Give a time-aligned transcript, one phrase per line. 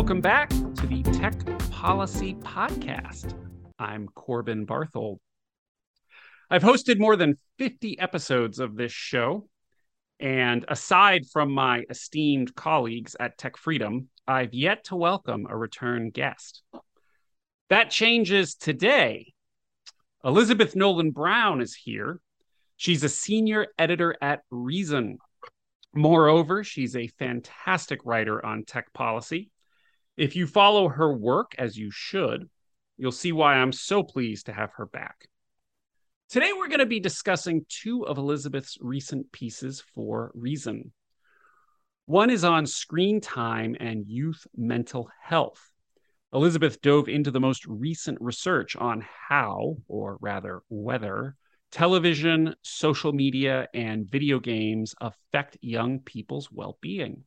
[0.00, 1.34] Welcome back to the Tech
[1.70, 3.34] Policy Podcast.
[3.78, 5.18] I'm Corbin Barthold.
[6.48, 9.46] I've hosted more than 50 episodes of this show.
[10.18, 16.08] And aside from my esteemed colleagues at Tech Freedom, I've yet to welcome a return
[16.08, 16.62] guest.
[17.68, 19.34] That changes today.
[20.24, 22.20] Elizabeth Nolan Brown is here.
[22.78, 25.18] She's a senior editor at Reason.
[25.92, 29.50] Moreover, she's a fantastic writer on tech policy.
[30.20, 32.50] If you follow her work, as you should,
[32.98, 35.26] you'll see why I'm so pleased to have her back.
[36.28, 40.92] Today, we're going to be discussing two of Elizabeth's recent pieces for Reason.
[42.04, 45.72] One is on screen time and youth mental health.
[46.34, 51.34] Elizabeth dove into the most recent research on how, or rather whether,
[51.72, 57.24] television, social media, and video games affect young people's well being.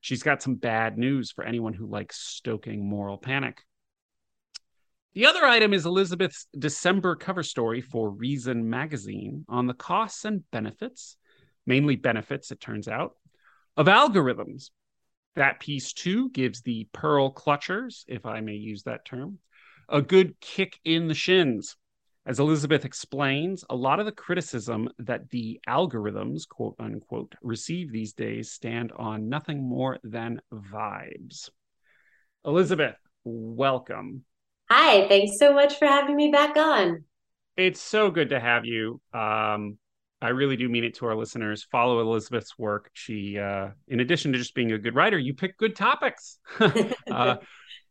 [0.00, 3.62] She's got some bad news for anyone who likes stoking moral panic.
[5.14, 10.48] The other item is Elizabeth's December cover story for Reason magazine on the costs and
[10.50, 11.16] benefits,
[11.66, 13.16] mainly benefits, it turns out,
[13.76, 14.70] of algorithms.
[15.34, 19.38] That piece, too, gives the pearl clutchers, if I may use that term,
[19.88, 21.76] a good kick in the shins.
[22.28, 28.12] As Elizabeth explains, a lot of the criticism that the algorithms, quote unquote, receive these
[28.12, 31.48] days stand on nothing more than vibes.
[32.44, 34.26] Elizabeth, welcome.
[34.68, 37.04] Hi, thanks so much for having me back on.
[37.56, 39.00] It's so good to have you.
[39.14, 39.78] Um,
[40.20, 41.66] I really do mean it to our listeners.
[41.72, 42.90] Follow Elizabeth's work.
[42.92, 46.38] She, uh, in addition to just being a good writer, you pick good topics.
[47.10, 47.36] uh,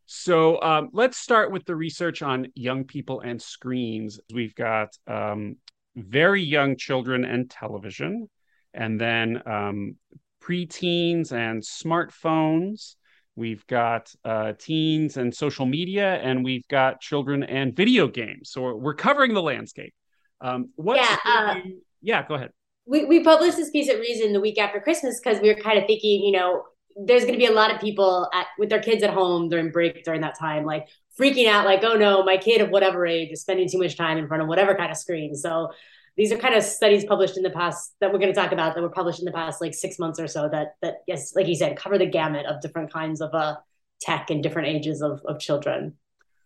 [0.07, 4.21] so um, let's start with the research on young people and screens.
[4.33, 5.57] We've got um,
[5.97, 8.29] very young children and television,
[8.73, 9.97] and then um,
[10.41, 12.95] preteens and smartphones.
[13.35, 18.51] We've got uh, teens and social media, and we've got children and video games.
[18.51, 19.93] So we're covering the landscape.
[20.39, 21.55] Um, what's yeah, uh,
[22.01, 22.51] yeah, go ahead.
[22.85, 25.77] We, we published this piece at Reason the week after Christmas because we were kind
[25.77, 26.63] of thinking, you know,
[27.05, 29.71] there's going to be a lot of people at, with their kids at home during
[29.71, 30.87] break during that time, like
[31.19, 34.17] freaking out, like, oh no, my kid of whatever age is spending too much time
[34.17, 35.35] in front of whatever kind of screen.
[35.35, 35.69] So
[36.15, 38.73] these are kind of studies published in the past that we're going to talk about
[38.73, 41.47] that were published in the past like six months or so that that yes, like
[41.47, 43.55] you said, cover the gamut of different kinds of uh
[44.01, 45.95] tech and different ages of, of children.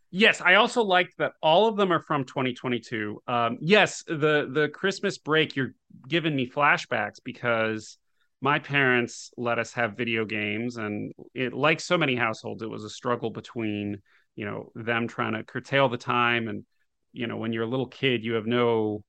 [0.09, 3.21] Yes, I also liked that all of them are from 2022.
[3.27, 5.73] Um, yes, the the Christmas break, you're
[6.07, 7.97] giving me flashbacks because
[8.41, 12.83] my parents let us have video games, and it, like so many households, it was
[12.83, 14.01] a struggle between
[14.35, 16.65] you know them trying to curtail the time, and
[17.13, 19.03] you know when you're a little kid, you have no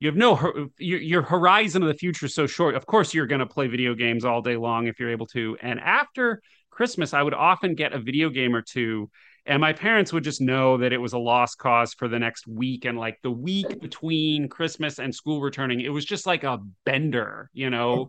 [0.00, 2.74] you have no your, your horizon of the future is so short.
[2.74, 5.56] Of course, you're going to play video games all day long if you're able to,
[5.62, 9.10] and after Christmas, I would often get a video game or two.
[9.48, 12.46] And my parents would just know that it was a lost cause for the next
[12.46, 12.84] week.
[12.84, 17.48] And like the week between Christmas and school returning, it was just like a bender,
[17.54, 18.08] you know?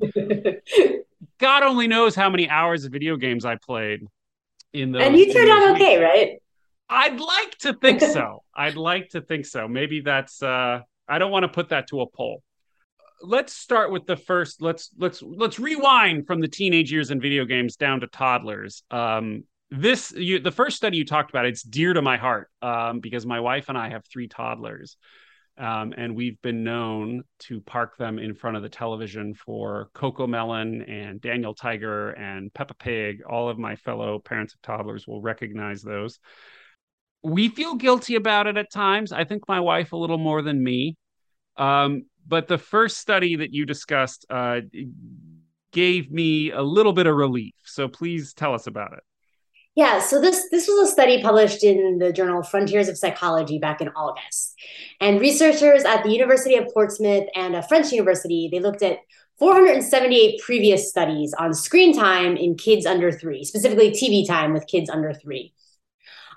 [1.39, 4.01] God only knows how many hours of video games I played
[4.73, 4.99] in the.
[4.99, 6.41] And you turned out okay, right?
[6.89, 8.43] I'd like to think so.
[8.53, 9.65] I'd like to think so.
[9.69, 12.43] Maybe that's, uh, I don't want to put that to a poll
[13.21, 17.43] let's start with the first let's let's let's rewind from the teenage years in video
[17.43, 21.93] games down to toddlers um this you the first study you talked about it's dear
[21.93, 24.97] to my heart um because my wife and i have three toddlers
[25.59, 30.89] um, and we've been known to park them in front of the television for CoComelon
[30.89, 33.23] and Daniel Tiger and Peppa Pig.
[33.29, 36.17] All of my fellow parents of toddlers will recognize those.
[37.23, 39.11] We feel guilty about it at times.
[39.11, 40.95] I think my wife a little more than me.
[41.57, 44.61] Um, but the first study that you discussed uh,
[45.73, 47.55] gave me a little bit of relief.
[47.65, 49.03] So please tell us about it.
[49.79, 53.79] Yeah, so this this was a study published in the journal Frontiers of Psychology back
[53.79, 54.53] in August.
[54.99, 58.97] And researchers at the University of Portsmouth and a French university, they looked at
[59.37, 64.89] 478 previous studies on screen time in kids under 3, specifically TV time with kids
[64.89, 65.53] under 3.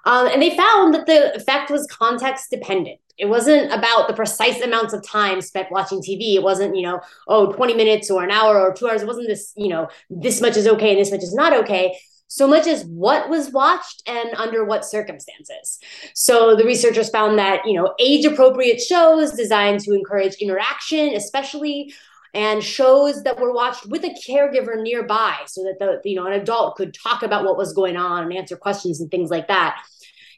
[0.04, 3.00] Um, and they found that the effect was context dependent.
[3.18, 6.36] It wasn't about the precise amounts of time spent watching TV.
[6.36, 9.02] It wasn't, you know, oh, 20 minutes or an hour or two hours.
[9.02, 11.98] It wasn't this, you know, this much is okay and this much is not okay
[12.32, 15.78] so much as what was watched and under what circumstances.
[16.14, 21.92] So the researchers found that, you know, age appropriate shows designed to encourage interaction, especially
[22.32, 26.32] and shows that were watched with a caregiver nearby so that the you know an
[26.32, 29.82] adult could talk about what was going on and answer questions and things like that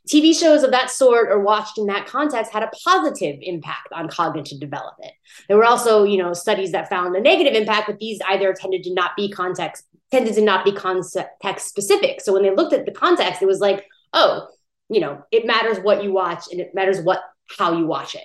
[0.09, 4.09] TV shows of that sort or watched in that context had a positive impact on
[4.09, 5.13] cognitive development.
[5.49, 8.83] There were also, you know, studies that found a negative impact, but these either tended
[8.85, 12.21] to not be context tended to not be context specific.
[12.21, 14.49] So when they looked at the context, it was like, oh,
[14.89, 17.21] you know, it matters what you watch and it matters what
[17.59, 18.23] how you watch it.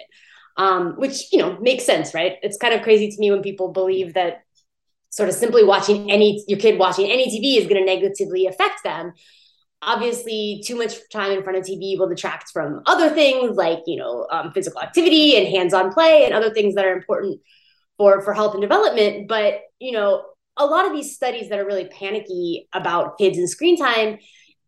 [0.57, 2.35] Um, which you know makes sense, right?
[2.41, 4.41] It's kind of crazy to me when people believe that
[5.09, 8.83] sort of simply watching any your kid watching any TV is going to negatively affect
[8.83, 9.13] them.
[9.81, 13.97] Obviously, too much time in front of TV will detract from other things like you
[13.97, 17.39] know um, physical activity and hands-on play and other things that are important
[17.97, 19.29] for for health and development.
[19.29, 20.25] But you know,
[20.59, 24.19] a lot of these studies that are really panicky about kids and screen time,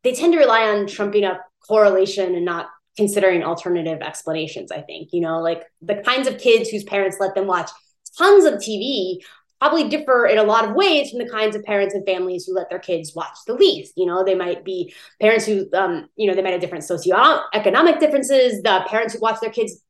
[0.04, 2.68] they tend to rely on trumping up correlation and not
[2.98, 4.72] considering alternative explanations.
[4.72, 7.70] I think you know, like the kinds of kids whose parents let them watch
[8.18, 9.18] tons of TV
[9.60, 12.56] probably differ in a lot of ways from the kinds of parents and families who
[12.56, 13.94] let their kids watch the least.
[13.96, 14.92] You know, they might be
[15.22, 18.64] parents who, um, you know, they might have different socioeconomic differences.
[18.64, 19.84] The parents who watch their kids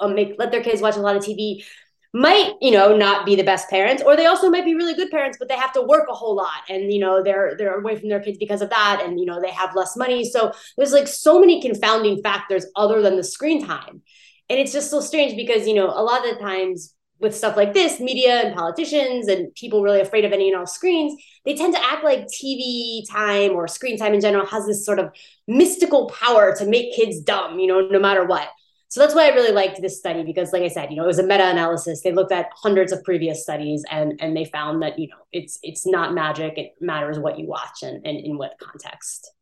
[0.00, 1.64] um, make let their kids watch a lot of TV
[2.12, 5.10] might you know not be the best parents or they also might be really good
[5.10, 7.96] parents but they have to work a whole lot and you know they're they're away
[7.96, 10.92] from their kids because of that and you know they have less money so there's
[10.92, 14.02] like so many confounding factors other than the screen time
[14.48, 17.56] and it's just so strange because you know a lot of the times with stuff
[17.56, 21.54] like this, media and politicians and people really afraid of any and all screens, they
[21.54, 25.10] tend to act like TV time or screen time in general has this sort of
[25.48, 28.48] mystical power to make kids dumb, you know, no matter what.
[28.88, 31.08] So that's why I really liked this study because, like I said, you know, it
[31.08, 32.02] was a meta-analysis.
[32.02, 35.58] They looked at hundreds of previous studies and and they found that you know it's
[35.62, 36.56] it's not magic.
[36.56, 39.32] It matters what you watch and, and in what context.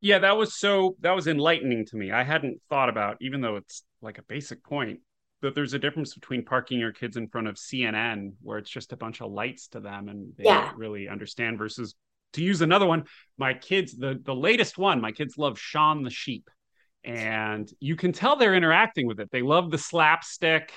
[0.00, 2.10] Yeah, that was so that was enlightening to me.
[2.10, 5.00] I hadn't thought about, even though it's like a basic point,
[5.40, 8.92] that there's a difference between parking your kids in front of CNN, where it's just
[8.92, 10.66] a bunch of lights to them and they yeah.
[10.66, 11.94] don't really understand, versus
[12.32, 13.04] to use another one,
[13.38, 16.50] my kids, the the latest one, my kids love Shaun the Sheep,
[17.04, 19.30] and you can tell they're interacting with it.
[19.30, 20.72] They love the slapstick,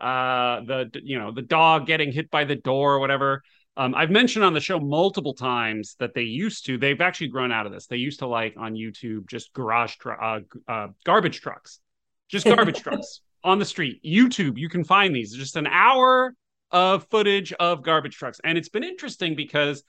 [0.00, 3.42] uh, the you know the dog getting hit by the door or whatever.
[3.78, 6.78] Um, I've mentioned on the show multiple times that they used to.
[6.78, 7.86] They've actually grown out of this.
[7.86, 11.80] They used to like on YouTube just garage tr- uh, uh, garbage trucks,
[12.28, 14.02] just garbage trucks on the street.
[14.02, 15.34] YouTube, you can find these.
[15.34, 16.34] Just an hour
[16.70, 19.82] of footage of garbage trucks, and it's been interesting because,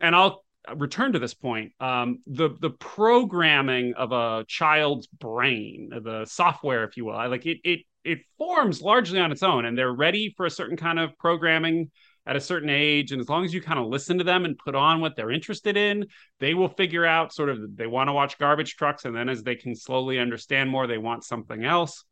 [0.00, 0.44] and I'll
[0.74, 1.72] return to this point.
[1.80, 7.58] Um, the the programming of a child's brain, the software, if you will, like it
[7.64, 11.16] it it forms largely on its own, and they're ready for a certain kind of
[11.18, 11.90] programming
[12.28, 14.58] at a certain age and as long as you kind of listen to them and
[14.58, 16.04] put on what they're interested in
[16.40, 19.44] they will figure out sort of they want to watch garbage trucks and then as
[19.44, 22.04] they can slowly understand more they want something else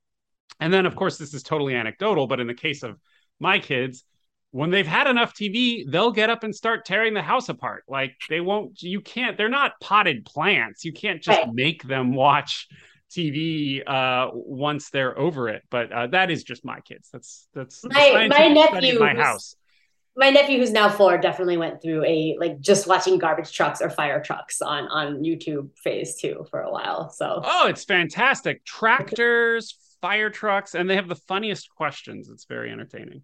[0.60, 2.98] and then, of course, this is totally anecdotal, but in the case of
[3.40, 4.04] my kids,
[4.54, 7.82] when they've had enough TV, they'll get up and start tearing the house apart.
[7.88, 10.84] Like they won't, you can't, they're not potted plants.
[10.84, 11.52] You can't just right.
[11.52, 12.68] make them watch
[13.10, 15.64] TV uh, once they're over it.
[15.70, 17.08] But uh, that is just my kids.
[17.12, 19.56] That's, that's my, my nephew, my house.
[20.16, 23.90] My nephew, who's now four, definitely went through a like just watching garbage trucks or
[23.90, 27.10] fire trucks on on YouTube phase two for a while.
[27.10, 28.64] So oh, it's fantastic!
[28.64, 32.28] Tractors, fire trucks, and they have the funniest questions.
[32.28, 33.22] It's very entertaining.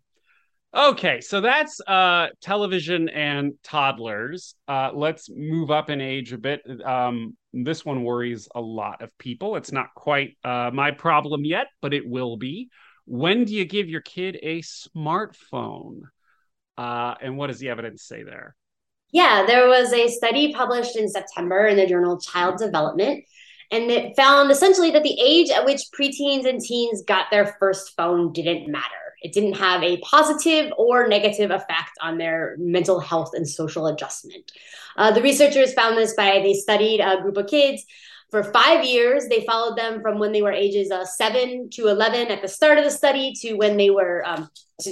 [0.72, 4.54] Okay, so that's uh, television and toddlers.
[4.68, 6.62] Uh, let's move up in age a bit.
[6.84, 9.56] Um, this one worries a lot of people.
[9.56, 12.70] It's not quite uh, my problem yet, but it will be.
[13.04, 16.02] When do you give your kid a smartphone?
[16.78, 18.54] Uh, and what does the evidence say there?
[19.12, 23.24] Yeah, there was a study published in September in the journal Child Development
[23.70, 27.94] and it found essentially that the age at which preteens and teens got their first
[27.96, 28.84] phone didn't matter.
[29.22, 34.52] It didn't have a positive or negative effect on their mental health and social adjustment.
[34.96, 37.84] Uh, the researchers found this by they studied a group of kids
[38.30, 39.26] for five years.
[39.28, 42.78] They followed them from when they were ages uh, seven to 11 at the start
[42.78, 44.48] of the study to when they were um,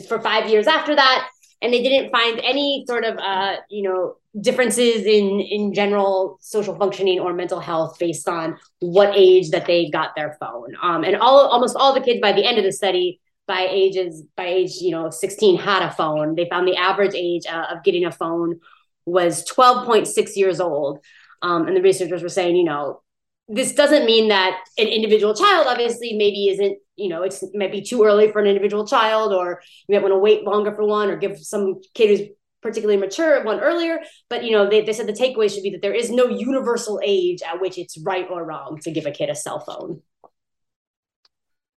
[0.08, 1.28] for five years after that
[1.60, 6.76] and they didn't find any sort of uh, you know differences in in general social
[6.76, 10.74] functioning or mental health based on what age that they got their phone.
[10.82, 14.22] Um, and all almost all the kids by the end of the study by ages
[14.36, 16.36] by age you know 16 had a phone.
[16.36, 18.60] They found the average age uh, of getting a phone
[19.06, 21.00] was 12.6 years old.
[21.40, 23.00] Um, and the researchers were saying, you know,
[23.48, 27.72] this doesn't mean that an individual child obviously maybe isn't you know it's it might
[27.72, 30.84] be too early for an individual child or you might want to wait longer for
[30.84, 32.28] one or give some kid who's
[32.60, 35.80] particularly mature one earlier but you know they, they said the takeaway should be that
[35.80, 39.30] there is no universal age at which it's right or wrong to give a kid
[39.30, 40.02] a cell phone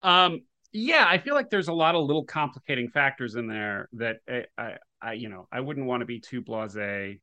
[0.02, 0.40] um
[0.72, 4.44] yeah i feel like there's a lot of little complicating factors in there that I,
[4.56, 7.18] I, I you know i wouldn't want to be too blasé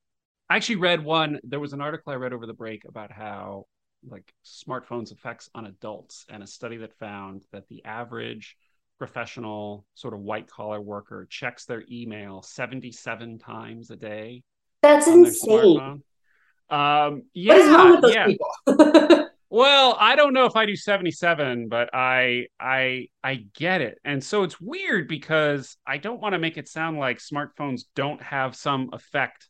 [0.50, 1.40] I actually read one.
[1.44, 3.66] There was an article I read over the break about how
[4.08, 8.56] like smartphones effects on adults and a study that found that the average
[9.00, 14.44] professional sort of white collar worker checks their email 77 times a day
[14.82, 16.04] That's insane.
[16.70, 18.26] Um, yeah, what is wrong with those yeah.
[18.28, 18.50] people?
[19.56, 23.98] Well, I don't know if I do 77, but I I I get it.
[24.04, 28.22] And so it's weird because I don't want to make it sound like smartphones don't
[28.22, 29.48] have some effect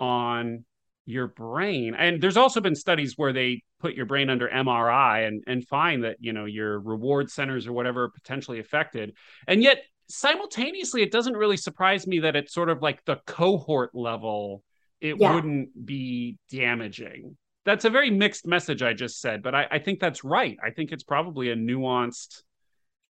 [0.00, 0.64] on
[1.04, 1.94] your brain.
[1.96, 6.02] And there's also been studies where they put your brain under MRI and and find
[6.02, 9.14] that, you know, your reward centers or whatever are potentially affected.
[9.46, 13.94] And yet simultaneously it doesn't really surprise me that it's sort of like the cohort
[13.94, 14.64] level
[15.00, 15.32] it yeah.
[15.32, 17.36] wouldn't be damaging
[17.66, 20.56] that's a very mixed message I just said, but I, I think that's right.
[20.64, 22.42] I think it's probably a nuanced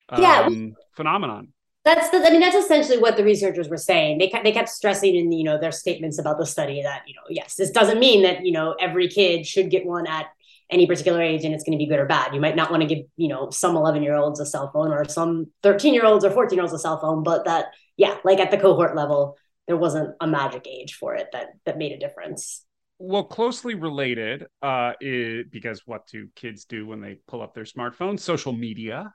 [0.09, 0.49] um, yeah.
[0.95, 1.49] phenomenon.
[1.83, 4.17] That's the, I mean, that's essentially what the researchers were saying.
[4.17, 7.21] They, they kept stressing in, you know, their statements about the study that, you know,
[7.29, 10.27] yes, this doesn't mean that, you know, every kid should get one at
[10.71, 12.33] any particular age and it's going to be good or bad.
[12.33, 14.91] You might not want to give, you know, some 11 year olds a cell phone
[14.91, 18.17] or some 13 year olds or 14 year olds a cell phone, but that, yeah,
[18.23, 21.91] like at the cohort level, there wasn't a magic age for it that, that made
[21.91, 22.64] a difference
[22.97, 27.63] well closely related uh is, because what do kids do when they pull up their
[27.65, 28.19] smartphones?
[28.21, 29.13] Social media.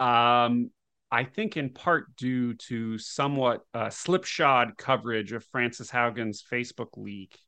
[0.00, 0.70] Um
[1.10, 7.38] i think in part due to somewhat uh, slipshod coverage of Frances Haugen's facebook leak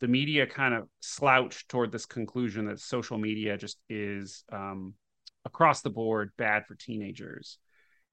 [0.00, 4.94] the media kind of slouched toward this conclusion that social media just is um
[5.44, 7.58] across the board bad for teenagers.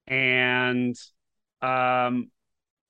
[0.07, 0.95] And
[1.61, 2.29] um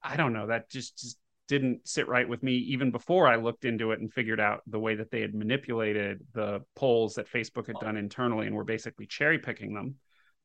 [0.04, 1.18] i don't know that just, just
[1.50, 4.80] didn't sit right with me even before I looked into it and figured out the
[4.80, 9.08] way that they had manipulated the polls that Facebook had done internally and were basically
[9.08, 9.96] cherry picking them.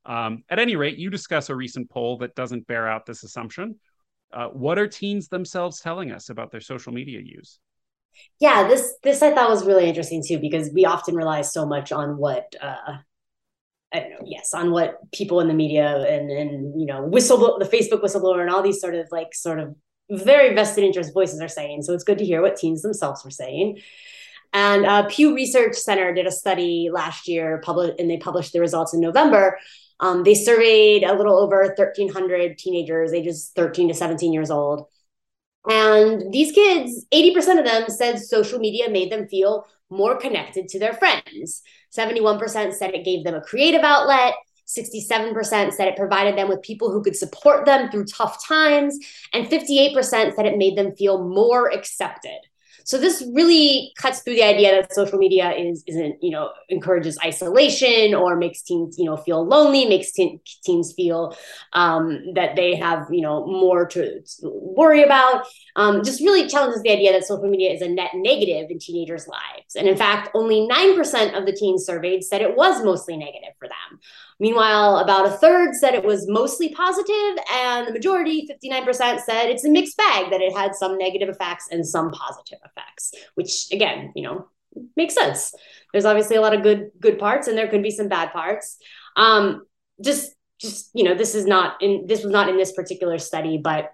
[0.06, 3.78] Um, at any rate, you discuss a recent poll that doesn't bear out this assumption.
[4.32, 7.60] Uh, what are teens themselves telling us about their social media use?
[8.40, 11.92] Yeah, this this I thought was really interesting too because we often rely so much
[11.92, 12.96] on what uh,
[13.92, 17.58] I don't know, yes, on what people in the media and and you know whistle
[17.58, 19.74] the Facebook whistleblower and all these sort of like sort of
[20.10, 21.82] very vested interest voices are saying.
[21.82, 23.80] So it's good to hear what teens themselves were saying.
[24.52, 28.60] And uh, Pew Research Center did a study last year, published, and they published the
[28.60, 29.58] results in November.
[30.00, 34.86] Um, they surveyed a little over 1,300 teenagers, ages 13 to 17 years old.
[35.68, 40.78] And these kids, 80% of them said social media made them feel more connected to
[40.78, 41.62] their friends.
[41.96, 44.34] 71% said it gave them a creative outlet.
[44.66, 48.98] 67% said it provided them with people who could support them through tough times.
[49.32, 52.38] And 58% said it made them feel more accepted.
[52.84, 57.18] So this really cuts through the idea that social media is isn't you know encourages
[57.24, 61.36] isolation or makes teens you know feel lonely, makes teen, teens feel
[61.72, 65.46] um, that they have you know more to, to worry about.
[65.76, 69.26] Um, just really challenges the idea that social media is a net negative in teenagers'
[69.26, 69.76] lives.
[69.76, 73.54] And in fact, only nine percent of the teens surveyed said it was mostly negative
[73.58, 73.98] for them.
[74.40, 79.64] Meanwhile, about a third said it was mostly positive, and the majority, 59%, said it's
[79.64, 84.12] a mixed bag, that it had some negative effects and some positive effects, which again,
[84.14, 84.48] you know,
[84.96, 85.54] makes sense.
[85.92, 88.78] There's obviously a lot of good good parts, and there could be some bad parts.
[89.16, 89.66] Um,
[90.02, 93.58] just just you know, this is not in this was not in this particular study,
[93.58, 93.92] but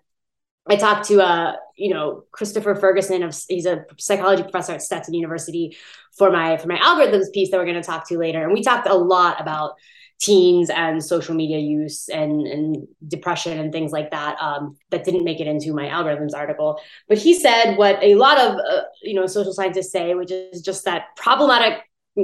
[0.69, 5.15] I talked to uh, you know, Christopher Ferguson of he's a psychology professor at Stetson
[5.15, 5.77] University
[6.17, 8.63] for my for my algorithms piece that we're going to talk to later, and we
[8.63, 9.73] talked a lot about
[10.21, 15.25] teens and social media use and, and depression and things like that um, that didn't
[15.25, 16.79] make it into my algorithms article.
[17.09, 20.61] But he said what a lot of uh, you know social scientists say which is
[20.61, 21.83] just that problematic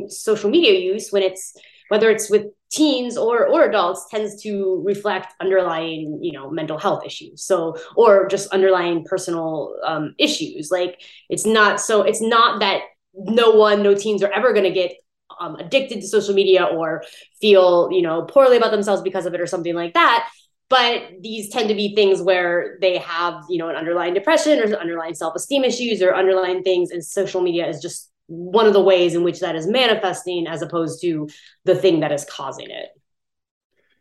[0.09, 1.55] social media use when it's
[1.89, 7.05] whether it's with teens or or adults tends to reflect underlying you know mental health
[7.05, 7.43] issues.
[7.43, 10.71] So or just underlying personal um, issues.
[10.71, 12.83] Like it's not so it's not that
[13.15, 14.93] no one no teens are ever going to get
[15.41, 17.05] um, addicted to social media or
[17.41, 20.29] feel you know poorly about themselves because of it or something like that.
[20.69, 24.77] But these tend to be things where they have you know an underlying depression or
[24.77, 29.15] underlying self-esteem issues or underlying things and social media is just one of the ways
[29.15, 31.29] in which that is manifesting as opposed to
[31.65, 32.89] the thing that is causing it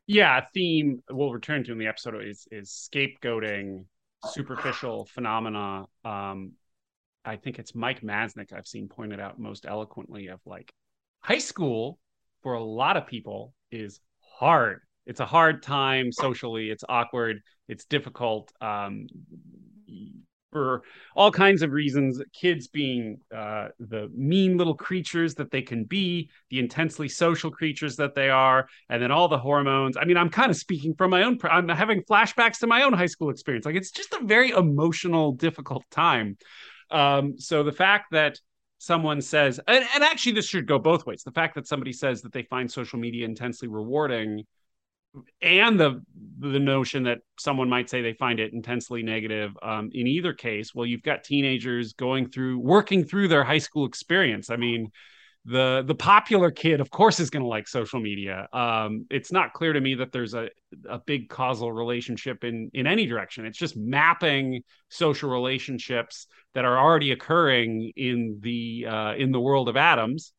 [0.08, 3.86] yeah theme we'll return to in the episode is is scapegoating
[4.32, 6.54] superficial phenomena um
[7.24, 10.72] i think it's mike masnick i've seen pointed out most eloquently of like
[11.22, 12.00] high school
[12.46, 14.00] for a lot of people is
[14.38, 14.82] hard.
[15.08, 16.70] It's a hard time socially.
[16.70, 17.42] It's awkward.
[17.68, 19.08] It's difficult um,
[20.56, 20.84] for
[21.18, 22.22] all kinds of reasons.
[22.32, 27.98] Kids being uh, the mean little creatures that they can be, the intensely social creatures
[27.98, 29.98] that they are, and then all the hormones.
[29.98, 31.38] I mean, I'm kind of speaking from my own.
[31.44, 33.66] I'm having flashbacks to my own high school experience.
[33.66, 36.38] Like it's just a very emotional, difficult time.
[36.90, 38.40] Um, so the fact that
[38.78, 41.24] someone says, and, and actually, this should go both ways.
[41.24, 44.46] The fact that somebody says that they find social media intensely rewarding
[45.42, 46.02] and the
[46.40, 50.76] the notion that someone might say they find it intensely negative um, in either case
[50.76, 54.50] well you've got teenagers going through working through their high school experience.
[54.50, 54.92] I mean
[55.46, 58.48] the the popular kid of course is going to like social media.
[58.52, 60.50] Um, it's not clear to me that there's a,
[60.90, 63.46] a big causal relationship in in any direction.
[63.46, 69.70] It's just mapping social relationships that are already occurring in the uh, in the world
[69.70, 70.34] of atoms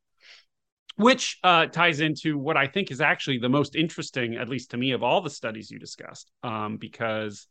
[0.96, 4.76] which uh, ties into what I think is actually the most interesting, at least to
[4.76, 7.46] me, of all the studies you discussed, um, because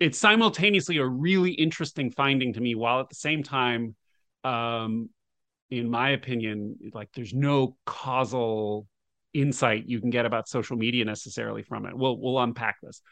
[0.00, 3.94] it's simultaneously a really interesting finding to me, while at the same time,
[4.44, 5.10] um,
[5.70, 8.86] in my opinion, like there's no causal
[9.34, 11.96] insight you can get about social media necessarily from it.
[11.96, 13.02] We'll we'll unpack this.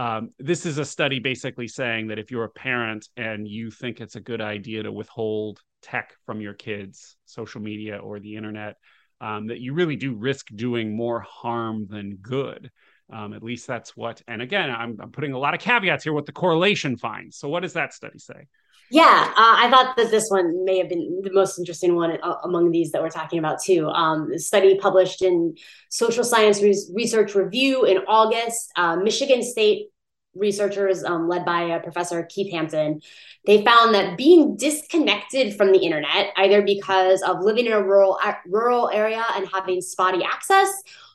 [0.00, 4.00] Um, this is a study basically saying that if you're a parent and you think
[4.00, 8.76] it's a good idea to withhold tech from your kids, social media or the internet,
[9.20, 12.70] um, that you really do risk doing more harm than good.
[13.12, 16.14] Um, at least that's what, and again, I'm, I'm, putting a lot of caveats here
[16.14, 17.36] what the correlation finds.
[17.36, 18.46] So, what does that study say?
[18.90, 22.34] Yeah, uh, I thought that this one may have been the most interesting one uh,
[22.42, 23.86] among these that we're talking about too.
[23.88, 25.54] Um, study published in
[25.90, 28.72] Social Science Re- Research Review in August.
[28.74, 29.90] Uh, Michigan State
[30.34, 33.00] researchers um, led by uh, Professor Keith Hampton,
[33.46, 38.18] they found that being disconnected from the internet, either because of living in a rural
[38.46, 40.70] rural area and having spotty access,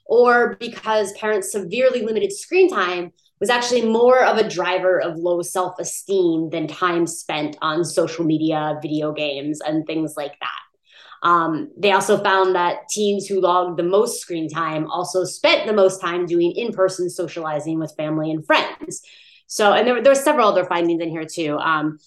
[0.05, 5.41] or because parents severely limited screen time, was actually more of a driver of low
[5.41, 11.27] self esteem than time spent on social media, video games, and things like that.
[11.27, 15.73] Um, they also found that teens who logged the most screen time also spent the
[15.73, 19.01] most time doing in person socializing with family and friends.
[19.47, 21.57] So, and there, there were several other findings in here too.
[21.57, 21.97] Um,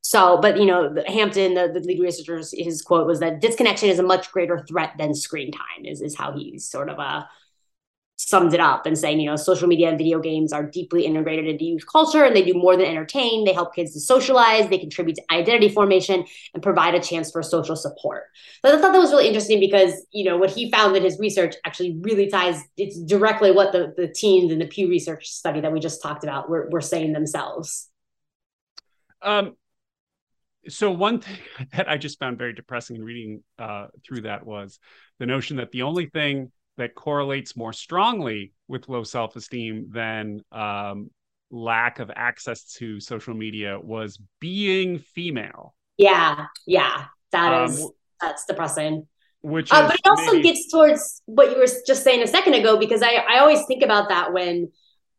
[0.00, 3.98] so, but you know, Hampton, the, the lead researcher, his quote was that disconnection is
[3.98, 5.84] a much greater threat than screen time.
[5.84, 7.24] Is is how he sort of uh,
[8.16, 11.46] summed it up and saying, you know, social media and video games are deeply integrated
[11.46, 13.44] into youth culture and they do more than entertain.
[13.44, 16.24] They help kids to socialize, they contribute to identity formation
[16.54, 18.24] and provide a chance for social support.
[18.64, 21.18] So I thought that was really interesting because, you know, what he found in his
[21.18, 25.60] research actually really ties, it's directly what the, the teens in the Pew Research study
[25.60, 27.88] that we just talked about were, were saying themselves.
[29.20, 29.56] Um,
[30.68, 31.38] so one thing
[31.72, 34.78] that I just found very depressing in reading uh, through that was
[35.18, 41.10] the notion that the only thing that correlates more strongly with low self-esteem than um,
[41.50, 45.74] lack of access to social media was being female.
[45.96, 49.06] Yeah, yeah, that um, is that's depressing.
[49.42, 50.42] Which, uh, but it also maybe...
[50.42, 53.82] gets towards what you were just saying a second ago because I I always think
[53.82, 54.70] about that when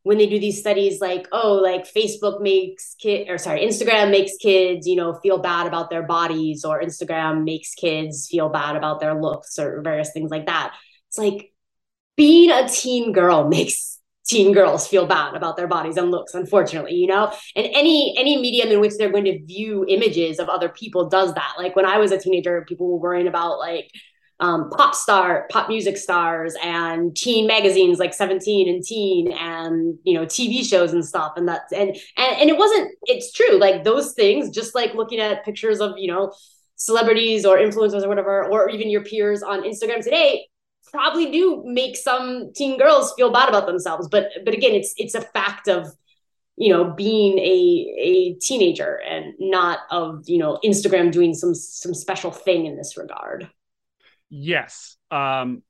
[0.04, 4.38] when they do these studies like oh like Facebook makes kid or sorry Instagram makes
[4.38, 9.00] kids you know feel bad about their bodies or Instagram makes kids feel bad about
[9.00, 10.76] their looks or various things like that
[11.18, 11.52] it's like
[12.16, 16.94] being a teen girl makes teen girls feel bad about their bodies and looks unfortunately
[16.94, 17.34] you know?
[17.56, 21.34] And any any medium in which they're going to view images of other people does
[21.34, 21.54] that.
[21.58, 23.90] Like when i was a teenager people were worrying about like
[24.40, 30.14] um, pop star pop music stars and teen magazines like 17 and teen and you
[30.14, 31.34] know tv shows and stuff.
[31.38, 33.58] And that's and and, and it wasn't it's true.
[33.58, 36.34] Like those things just like looking at pictures of you know
[36.78, 40.46] celebrities or influencers or whatever or even your peers on instagram today
[40.92, 45.16] probably do make some teen girls feel bad about themselves but but again it's it's
[45.16, 45.88] a fact of
[46.58, 51.94] you know being a a teenager and not of you know instagram doing some some
[51.94, 53.50] special thing in this regard.
[54.30, 55.62] Yes um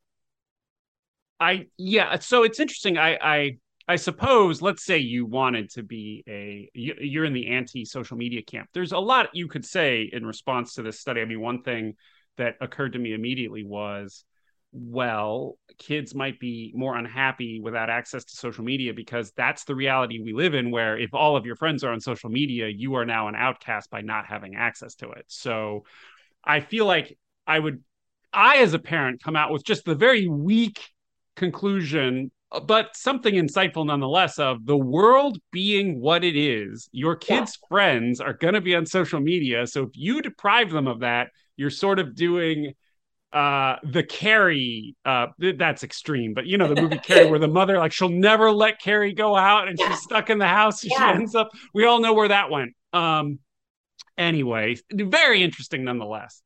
[1.39, 2.97] i yeah so it's interesting.
[2.97, 7.85] I i i suppose let's say you wanted to be a you're in the anti
[7.85, 8.69] social media camp.
[8.73, 11.21] There's a lot you could say in response to this study.
[11.21, 11.95] I mean one thing
[12.37, 14.23] that occurred to me immediately was
[14.79, 20.21] well, kids might be more unhappy without access to social media because that's the reality
[20.21, 23.05] we live in, where if all of your friends are on social media, you are
[23.05, 25.25] now an outcast by not having access to it.
[25.27, 25.85] So
[26.43, 27.83] I feel like I would,
[28.31, 30.79] I as a parent, come out with just the very weak
[31.35, 37.57] conclusion uh, but something insightful nonetheless of the world being what it is your kids
[37.61, 37.67] yeah.
[37.67, 41.29] friends are going to be on social media so if you deprive them of that
[41.57, 42.73] you're sort of doing
[43.33, 47.77] uh the carrie uh that's extreme but you know the movie carrie where the mother
[47.77, 49.89] like she'll never let carrie go out and yeah.
[49.89, 51.11] she's stuck in the house and yeah.
[51.11, 53.37] she ends up we all know where that went um
[54.17, 56.41] anyway very interesting nonetheless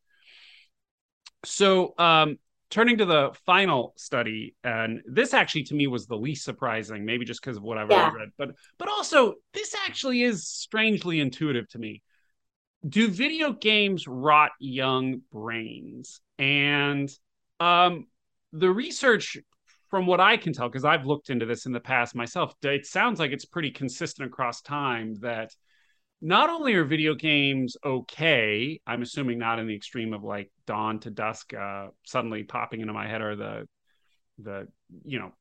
[1.46, 2.40] so um
[2.72, 7.26] turning to the final study and this actually to me was the least surprising maybe
[7.26, 8.12] just because of what i've yeah.
[8.12, 12.02] read but but also this actually is strangely intuitive to me
[12.88, 16.22] do video games rot young brains?
[16.42, 17.10] And
[17.60, 18.08] um,
[18.52, 19.38] the research
[19.90, 22.88] from what I can tell, because I've looked into this in the past myself, it
[22.88, 25.52] sounds like it's pretty consistent across time that
[26.20, 31.00] not only are video games okay, I'm assuming not in the extreme of like dawn
[31.02, 33.68] to dusk, uh, suddenly popping into my head are the
[34.40, 34.68] the
[35.04, 35.32] you know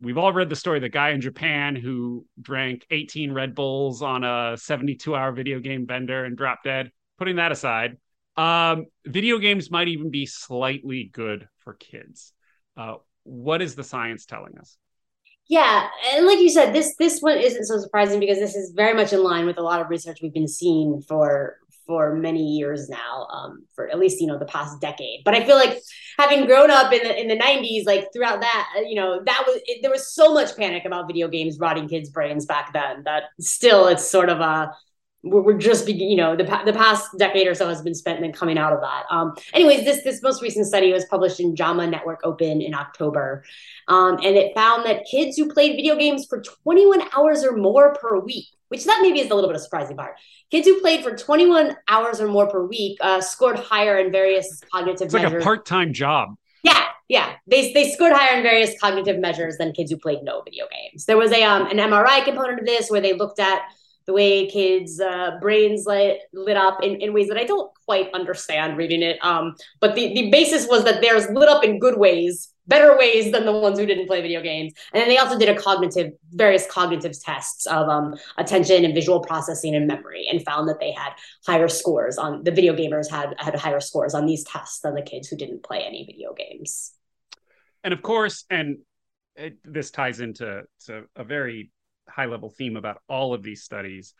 [0.00, 4.24] we've all read the story the guy in Japan who drank 18 Red Bulls on
[4.24, 6.90] a 72 hour video game bender and dropped dead.
[7.18, 7.96] Putting that aside,
[8.36, 12.32] um, video games might even be slightly good for kids.
[12.76, 14.76] Uh, what is the science telling us?
[15.48, 18.94] Yeah, and like you said, this this one isn't so surprising because this is very
[18.94, 22.88] much in line with a lot of research we've been seeing for for many years
[22.88, 25.20] now, um, for at least you know the past decade.
[25.24, 25.78] But I feel like
[26.18, 29.44] having grown up in the in the '90s, like throughout that, uh, you know, that
[29.46, 33.04] was it, there was so much panic about video games rotting kids' brains back then
[33.04, 34.72] that still it's sort of a
[35.30, 38.58] we're just you know the, the past decade or so has been spent in coming
[38.58, 39.04] out of that.
[39.10, 43.44] Um anyways this this most recent study was published in jama network open in october.
[43.88, 47.94] Um, and it found that kids who played video games for 21 hours or more
[47.94, 50.16] per week which that maybe is a little bit of surprising part.
[50.50, 54.60] Kids who played for 21 hours or more per week uh, scored higher in various
[54.72, 55.42] cognitive it's like measures.
[55.42, 56.36] a part-time job.
[56.64, 57.34] Yeah yeah.
[57.46, 61.04] They, they scored higher in various cognitive measures than kids who played no video games.
[61.04, 63.62] There was a um, an mri component of this where they looked at
[64.06, 68.12] the way kids' uh, brains lit, lit up in, in ways that I don't quite
[68.14, 69.18] understand reading it.
[69.24, 73.32] Um, but the, the basis was that there's lit up in good ways, better ways
[73.32, 74.72] than the ones who didn't play video games.
[74.92, 79.20] And then they also did a cognitive, various cognitive tests of um, attention and visual
[79.20, 81.12] processing and memory, and found that they had
[81.44, 85.02] higher scores on the video gamers had had higher scores on these tests than the
[85.02, 86.92] kids who didn't play any video games.
[87.82, 88.78] And of course, and
[89.36, 91.70] it, this ties into to a very
[92.16, 94.14] high level theme about all of these studies.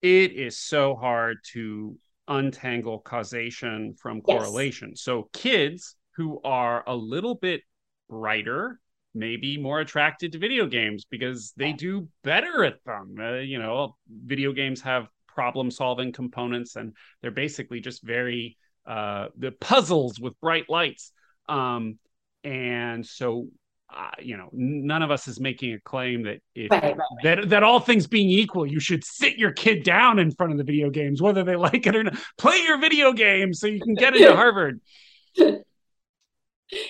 [0.00, 1.96] It is so hard to
[2.28, 4.90] untangle causation from correlation.
[4.90, 5.02] Yes.
[5.02, 7.62] So kids who are a little bit
[8.08, 8.78] brighter
[9.12, 13.16] may be more attracted to video games because they do better at them.
[13.18, 19.26] Uh, you know, video games have problem solving components and they're basically just very uh
[19.38, 21.12] the puzzles with bright lights.
[21.48, 21.98] Um
[22.44, 23.48] and so
[23.94, 27.06] uh, you know, none of us is making a claim that if right, right, right.
[27.22, 30.58] that that all things being equal, you should sit your kid down in front of
[30.58, 32.16] the video games, whether they like it or not.
[32.38, 34.80] Play your video game so you can get into Harvard.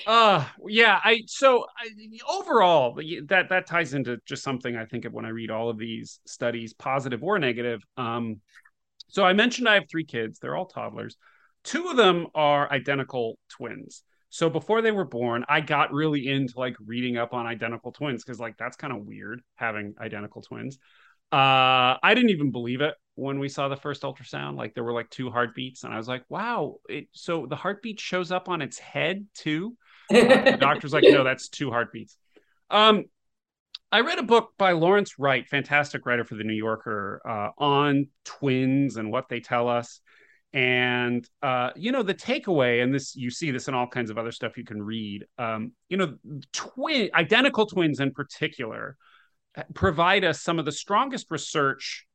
[0.06, 1.88] uh yeah i so I,
[2.28, 5.78] overall that that ties into just something i think of when i read all of
[5.78, 8.40] these studies positive or negative um
[9.08, 11.16] so i mentioned i have three kids they're all toddlers
[11.64, 16.58] two of them are identical twins so before they were born, I got really into
[16.58, 20.78] like reading up on identical twins because like that's kind of weird having identical twins.
[21.32, 24.56] Uh, I didn't even believe it when we saw the first ultrasound.
[24.56, 27.98] Like there were like two heartbeats, and I was like, "Wow!" It, so the heartbeat
[27.98, 29.76] shows up on its head too.
[30.10, 32.16] Uh, the doctor's like, "No, that's two heartbeats."
[32.70, 33.04] Um,
[33.92, 38.06] I read a book by Lawrence Wright, fantastic writer for the New Yorker, uh, on
[38.24, 40.00] twins and what they tell us
[40.52, 44.18] and uh, you know the takeaway and this you see this in all kinds of
[44.18, 46.16] other stuff you can read um, you know
[46.52, 48.96] twin identical twins in particular
[49.56, 52.06] uh, provide us some of the strongest research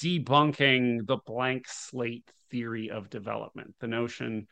[0.00, 3.74] debunking the blank slate theory of development.
[3.80, 4.46] The notion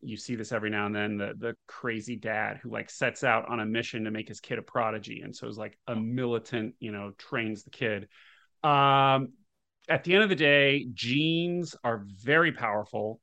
[0.00, 3.48] you see this every now and then the the crazy dad who like sets out
[3.48, 6.74] on a mission to make his kid a prodigy and so is like a militant
[6.78, 8.08] you know trains the kid.
[8.62, 9.32] Um
[9.88, 13.20] at the end of the day, genes are very powerful.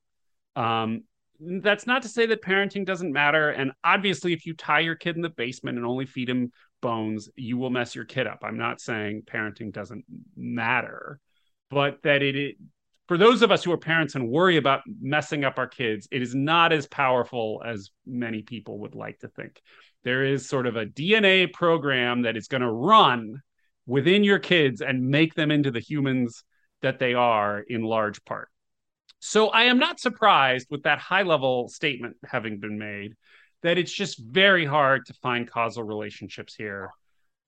[0.56, 1.04] Um,
[1.40, 3.50] that's not to say that parenting doesn't matter.
[3.50, 7.30] And obviously, if you tie your kid in the basement and only feed him bones,
[7.36, 8.40] you will mess your kid up.
[8.44, 11.20] I'm not saying parenting doesn't matter,
[11.70, 12.56] but that it, it
[13.08, 16.22] for those of us who are parents and worry about messing up our kids, it
[16.22, 19.62] is not as powerful as many people would like to think.
[20.04, 23.42] There is sort of a DNA program that is going to run
[23.86, 26.44] within your kids and make them into the humans
[26.82, 28.50] that they are in large part.
[29.20, 33.16] So I am not surprised with that high level statement having been made
[33.62, 36.92] that it's just very hard to find causal relationships here.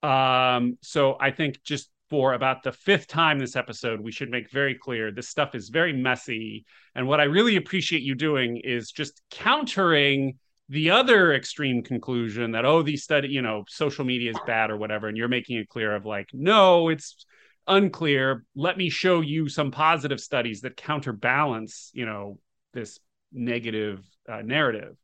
[0.03, 4.51] Um, so I think just for about the fifth time this episode, we should make
[4.51, 6.65] very clear this stuff is very messy.
[6.93, 10.37] And what I really appreciate you doing is just countering
[10.69, 14.77] the other extreme conclusion that, oh, these study, you know, social media is bad or
[14.77, 15.07] whatever.
[15.07, 17.25] And you're making it clear of like, no, it's
[17.67, 18.45] unclear.
[18.55, 22.39] Let me show you some positive studies that counterbalance you know
[22.73, 22.99] this
[23.31, 24.95] negative uh, narrative.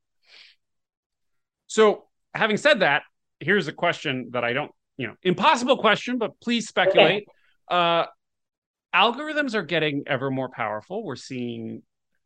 [1.68, 3.04] So having said that
[3.40, 7.26] here's a question that i don't you know impossible question but please speculate.
[7.72, 7.76] Okay.
[7.76, 8.06] uh
[8.94, 11.04] algorithms are getting ever more powerful.
[11.04, 11.84] We're seeing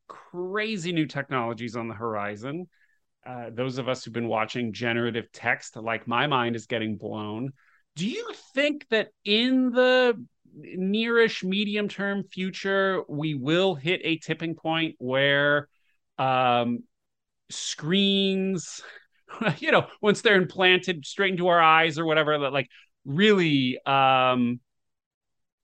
[0.07, 2.67] crazy new technologies on the horizon.
[3.25, 7.53] Uh, those of us who've been watching generative text, like my mind is getting blown.
[7.95, 10.23] Do you think that in the
[10.57, 15.67] nearish medium term future, we will hit a tipping point where
[16.17, 16.79] um,
[17.49, 18.81] screens,
[19.59, 22.69] you know, once they're implanted straight into our eyes or whatever, that like
[23.05, 24.59] really um,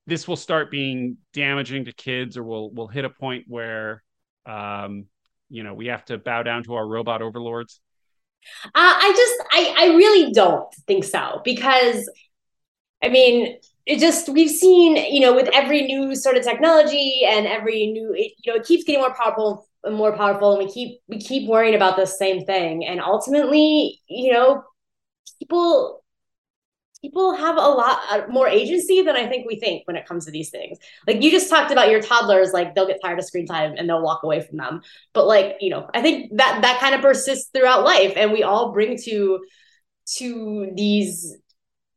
[0.06, 4.02] this will start being damaging to kids, or we'll we'll hit a point where
[4.46, 5.06] um,
[5.48, 7.80] you know we have to bow down to our robot overlords.
[8.64, 12.08] Uh, I just I I really don't think so because
[13.02, 17.46] I mean it just we've seen you know with every new sort of technology and
[17.46, 20.72] every new it, you know it keeps getting more powerful and more powerful and we
[20.72, 22.84] keep we keep worrying about the same thing.
[22.84, 24.62] And ultimately you know
[25.38, 25.99] people
[27.02, 30.26] people have a lot uh, more agency than I think we think when it comes
[30.26, 30.78] to these things.
[31.06, 33.88] Like you just talked about your toddlers, like they'll get tired of screen time and
[33.88, 34.82] they'll walk away from them.
[35.14, 38.42] But like, you know, I think that that kind of persists throughout life and we
[38.42, 39.40] all bring to
[40.16, 41.36] to these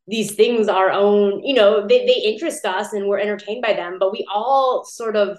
[0.07, 3.97] these things our own, you know, they, they interest us and we're entertained by them,
[3.99, 5.37] but we all sort of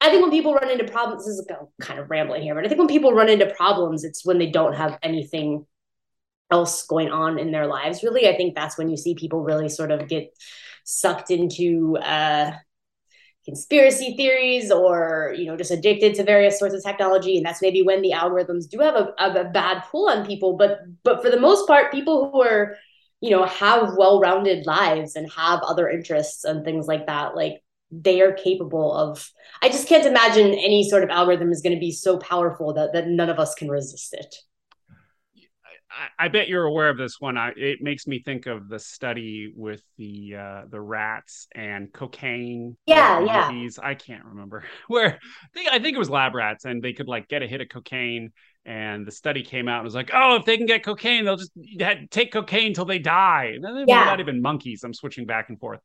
[0.00, 2.68] I think when people run into problems, this is kind of rambling here, but I
[2.68, 5.66] think when people run into problems, it's when they don't have anything
[6.50, 9.68] else going on in their lives really i think that's when you see people really
[9.68, 10.32] sort of get
[10.84, 12.50] sucked into uh
[13.44, 17.38] conspiracy theories or you know just addicted to various sorts of technology.
[17.38, 20.58] And that's maybe when the algorithms do have a, a bad pull on people.
[20.58, 22.76] But but for the most part people who are
[23.20, 28.20] you know have well-rounded lives and have other interests and things like that like they
[28.20, 29.30] are capable of
[29.62, 32.92] i just can't imagine any sort of algorithm is going to be so powerful that,
[32.92, 34.36] that none of us can resist it
[35.98, 37.36] I, I bet you're aware of this one.
[37.36, 42.76] I, it makes me think of the study with the uh, the rats and cocaine.
[42.86, 43.68] Yeah, yeah.
[43.82, 45.18] I can't remember where.
[45.54, 47.68] They, I think it was lab rats, and they could like get a hit of
[47.68, 48.32] cocaine.
[48.64, 51.36] And the study came out and was like, "Oh, if they can get cocaine, they'll
[51.36, 51.52] just
[52.10, 54.04] take cocaine until they die." And then yeah.
[54.04, 54.84] not even monkeys.
[54.84, 55.80] I'm switching back and forth.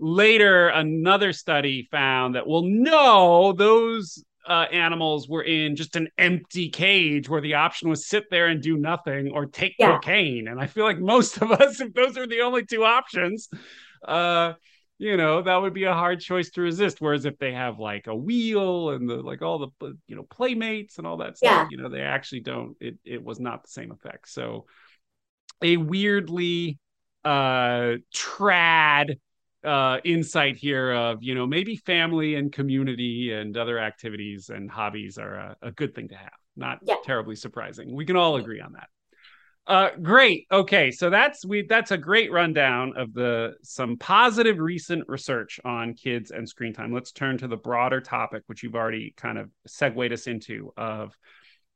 [0.00, 6.68] Later, another study found that well, no, those uh, animals were in just an empty
[6.68, 9.92] cage where the option was sit there and do nothing or take yeah.
[9.92, 10.48] cocaine.
[10.48, 13.48] And I feel like most of us, if those are the only two options,
[14.06, 14.54] uh,
[14.98, 17.00] you know, that would be a hard choice to resist.
[17.00, 20.98] Whereas if they have like a wheel and the like all the you know playmates
[20.98, 21.66] and all that stuff, yeah.
[21.70, 22.76] you know, they actually don't.
[22.80, 24.28] It it was not the same effect.
[24.28, 24.66] So
[25.62, 26.78] a weirdly
[27.24, 29.18] uh trad
[29.64, 35.18] uh, insight here of you know maybe family and community and other activities and hobbies
[35.18, 36.96] are a, a good thing to have not yeah.
[37.04, 37.94] terribly surprising.
[37.94, 38.88] We can all agree on that.
[39.66, 40.46] Uh, great.
[40.52, 40.90] Okay.
[40.90, 46.30] So that's we that's a great rundown of the some positive recent research on kids
[46.30, 46.92] and screen time.
[46.92, 51.16] Let's turn to the broader topic which you've already kind of segued us into of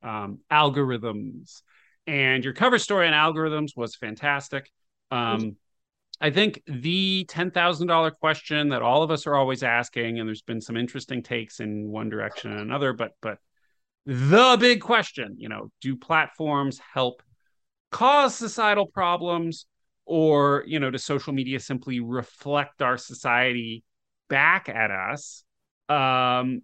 [0.02, 1.62] um, algorithms.
[2.06, 4.70] And your cover story on algorithms was fantastic.
[5.10, 5.56] Um,
[6.20, 10.60] I think the $10,000 question that all of us are always asking, and there's been
[10.60, 13.38] some interesting takes in one direction and another, but, but
[14.04, 17.22] the big question, you know, do platforms help
[17.92, 19.66] cause societal problems
[20.06, 23.84] or, you know, does social media simply reflect our society
[24.28, 25.44] back at us?
[25.88, 26.62] Um,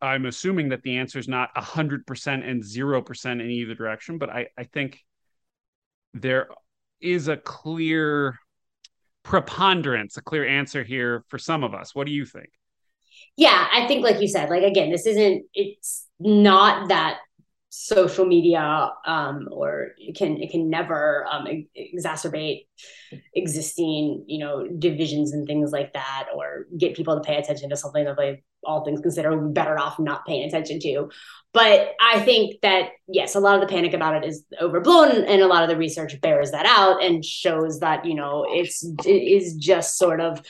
[0.00, 4.48] I'm assuming that the answer is not 100% and 0% in either direction, but I,
[4.56, 5.00] I think
[6.12, 6.48] there
[7.00, 8.38] is a clear
[9.24, 11.94] preponderance a clear answer here for some of us.
[11.94, 12.50] What do you think?
[13.36, 17.18] Yeah, I think like you said, like again, this isn't it's not that
[17.76, 21.44] social media um, or it can it can never um,
[21.76, 22.66] exacerbate
[23.34, 27.76] existing you know divisions and things like that or get people to pay attention to
[27.76, 31.10] something that they all things considered would be better off not paying attention to.
[31.52, 35.42] But i think that yes a lot of the panic about it is overblown and
[35.42, 39.08] a lot of the research bears that out and shows that you know it's it
[39.08, 40.40] is just sort of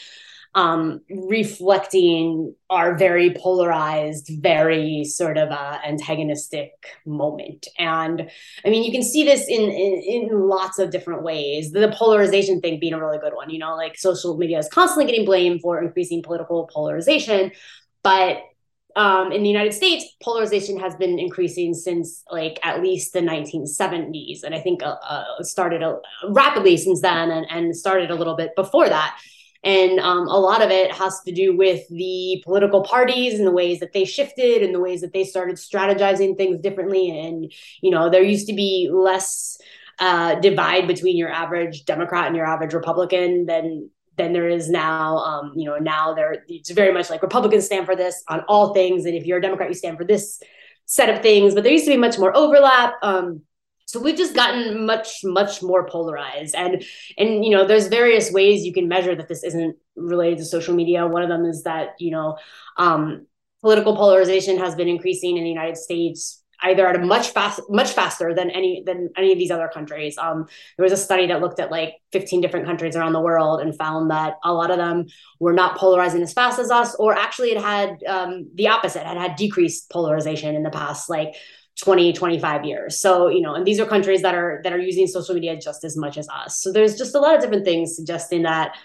[0.55, 6.71] um, reflecting our very polarized, very sort of uh, antagonistic
[7.05, 7.67] moment.
[7.79, 8.31] And
[8.65, 11.73] I mean, you can see this in, in, in lots of different ways.
[11.73, 13.51] The polarization thing being a really good one.
[13.51, 17.51] You know, like social media is constantly getting blamed for increasing political polarization,
[18.03, 18.43] but
[18.97, 24.45] um, in the United States, polarization has been increasing since like at least the 1970s,
[24.45, 25.97] and I think uh, uh, started uh,
[26.29, 29.19] rapidly since then, and, and started a little bit before that.
[29.65, 33.51] And um, a lot of it has to do with the political parties and the
[33.51, 37.19] ways that they shifted and the ways that they started strategizing things differently.
[37.19, 37.51] And,
[37.81, 39.59] you know, there used to be less
[39.99, 45.17] uh, divide between your average Democrat and your average Republican than than there is now.
[45.17, 48.75] Um, you know, now there it's very much like Republicans stand for this on all
[48.75, 50.43] things, and if you're a Democrat, you stand for this
[50.87, 51.55] set of things.
[51.55, 52.95] But there used to be much more overlap.
[53.03, 53.43] Um,
[53.87, 56.55] so we've just gotten much much more polarized.
[56.55, 56.85] And
[57.19, 60.75] and you know there's various ways you can measure that this isn't related to social
[60.75, 61.07] media.
[61.07, 62.37] One of them is that you know
[62.77, 63.27] um,
[63.61, 67.93] political polarization has been increasing in the united states either at a much fast much
[67.93, 70.17] faster than any than any of these other countries.
[70.19, 73.61] Um, there was a study that looked at like 15 different countries around the world
[73.61, 75.07] and found that a lot of them
[75.41, 79.17] were not polarizing as fast as us or actually it had um, the opposite had
[79.17, 81.35] had decreased polarization in the past like
[81.77, 83.01] 20 25 years.
[83.01, 85.85] So you know and these are countries that are that are using social media just
[85.85, 86.61] as much as us.
[86.61, 88.77] So there's just a lot of different things suggesting that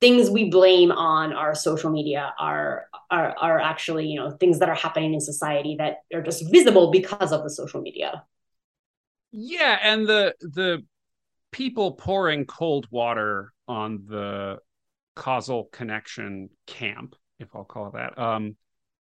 [0.00, 4.68] things we blame on our social media are are are actually you know things that
[4.68, 8.24] are happening in society that are just visible because of the social media.
[9.32, 10.84] Yeah and the the
[11.50, 14.58] people pouring cold water on the
[15.14, 18.56] causal connection camp if i'll call that um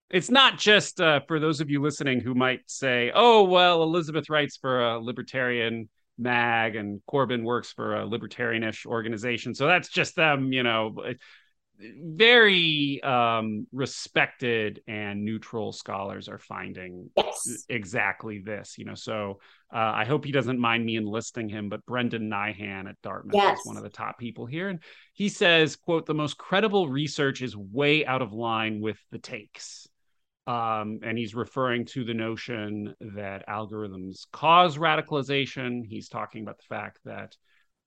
[0.09, 4.29] it's not just uh, for those of you listening who might say, "Oh, well, Elizabeth
[4.29, 10.15] writes for a libertarian mag and Corbin works for a libertarianish organization, so that's just
[10.15, 10.95] them." You know,
[11.79, 17.65] very um, respected and neutral scholars are finding yes.
[17.69, 18.77] exactly this.
[18.77, 19.39] You know, so
[19.73, 23.59] uh, I hope he doesn't mind me enlisting him, but Brendan Nyhan at Dartmouth yes.
[23.59, 24.79] is one of the top people here, and
[25.13, 29.86] he says, "quote The most credible research is way out of line with the takes."
[30.47, 35.85] Um, and he's referring to the notion that algorithms cause radicalization.
[35.85, 37.35] He's talking about the fact that,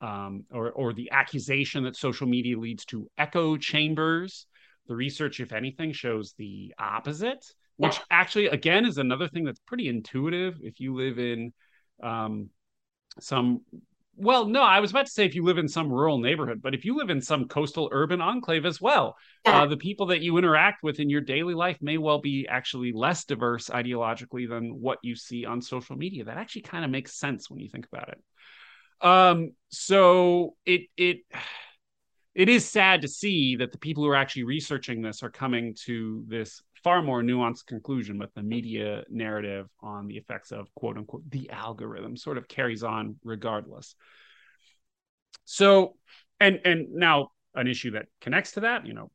[0.03, 4.47] um, or, or the accusation that social media leads to echo chambers.
[4.89, 7.43] The research, if anything, shows the opposite,
[7.79, 10.59] which actually, again, is another thing that's pretty intuitive.
[10.61, 11.55] If you live in
[12.03, 12.51] um,
[13.21, 13.63] some
[14.17, 16.75] well, no, I was about to say if you live in some rural neighborhood, but
[16.75, 20.37] if you live in some coastal urban enclave as well, uh, the people that you
[20.37, 24.99] interact with in your daily life may well be actually less diverse ideologically than what
[25.03, 26.25] you see on social media.
[26.25, 28.23] That actually kind of makes sense when you think about it.
[29.01, 31.19] Um, so it it
[32.35, 35.75] it is sad to see that the people who are actually researching this are coming
[35.87, 40.97] to this far more nuanced conclusion, but the media narrative on the effects of quote
[40.97, 43.95] unquote the algorithm sort of carries on regardless.
[45.45, 45.97] So,
[46.39, 49.11] and and now an issue that connects to that, you know,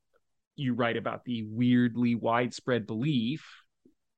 [0.56, 3.46] you write about the weirdly widespread belief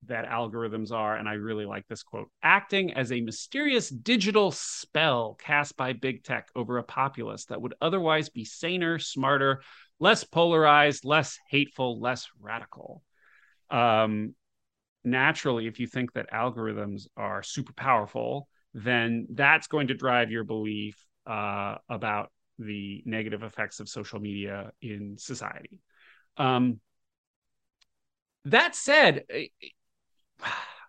[0.05, 5.35] that algorithms are, and I really like this quote acting as a mysterious digital spell
[5.39, 9.61] cast by big tech over a populace that would otherwise be saner, smarter,
[9.99, 13.03] less polarized, less hateful, less radical
[13.69, 14.35] um,
[15.03, 20.43] naturally, if you think that algorithms are super powerful, then that's going to drive your
[20.43, 25.79] belief uh, about the negative effects of social media in society.
[26.37, 26.79] Um,
[28.45, 29.23] that said,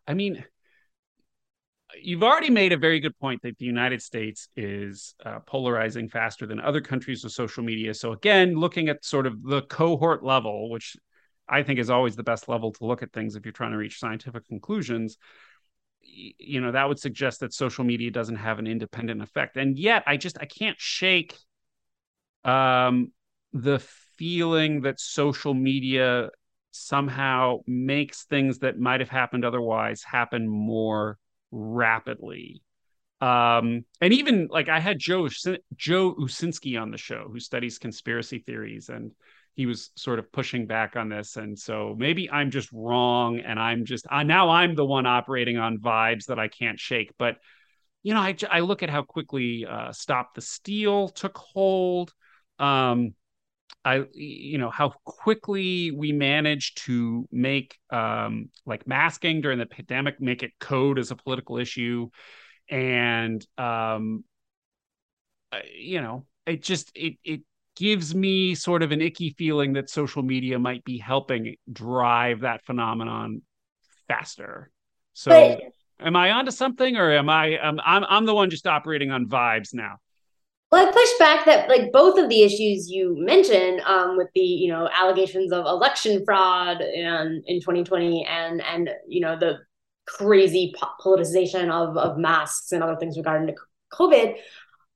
[0.06, 0.44] I mean,
[2.00, 6.46] you've already made a very good point that the United States is uh, polarizing faster
[6.46, 7.94] than other countries with social media.
[7.94, 10.96] So again, looking at sort of the cohort level, which
[11.48, 13.78] I think is always the best level to look at things if you're trying to
[13.78, 15.18] reach scientific conclusions.
[16.00, 19.56] You know, that would suggest that social media doesn't have an independent effect.
[19.56, 21.36] And yet I just I can't shake
[22.44, 23.12] um
[23.52, 23.78] the
[24.16, 26.28] feeling that social media
[26.70, 31.18] somehow makes things that might have happened otherwise happen more
[31.50, 32.62] rapidly
[33.20, 35.28] um and even like i had joe
[35.76, 39.12] joe uscinski on the show who studies conspiracy theories and
[39.58, 41.36] he was sort of pushing back on this.
[41.36, 45.58] And so maybe i'm just wrong and i'm just uh, now i'm the one operating
[45.58, 47.12] on vibes that i can't shake.
[47.18, 47.38] But
[48.04, 52.12] you know i, I look at how quickly uh, stop the steal took hold.
[52.60, 53.14] Um
[53.84, 60.20] i you know how quickly we managed to make um like masking during the pandemic
[60.20, 62.08] make it code as a political issue.
[62.70, 64.22] And um
[65.76, 67.40] you know it just it it
[67.78, 72.64] gives me sort of an icky feeling that social media might be helping drive that
[72.66, 73.40] phenomenon
[74.08, 74.70] faster.
[75.12, 75.60] So but,
[76.04, 79.26] am I onto something or am I um, I'm I'm the one just operating on
[79.26, 79.96] vibes now?
[80.72, 84.40] Well, I push back that like both of the issues you mentioned um, with the
[84.40, 89.58] you know allegations of election fraud and in 2020 and and you know the
[90.06, 93.54] crazy politicization of of masks and other things regarding to
[93.92, 94.34] COVID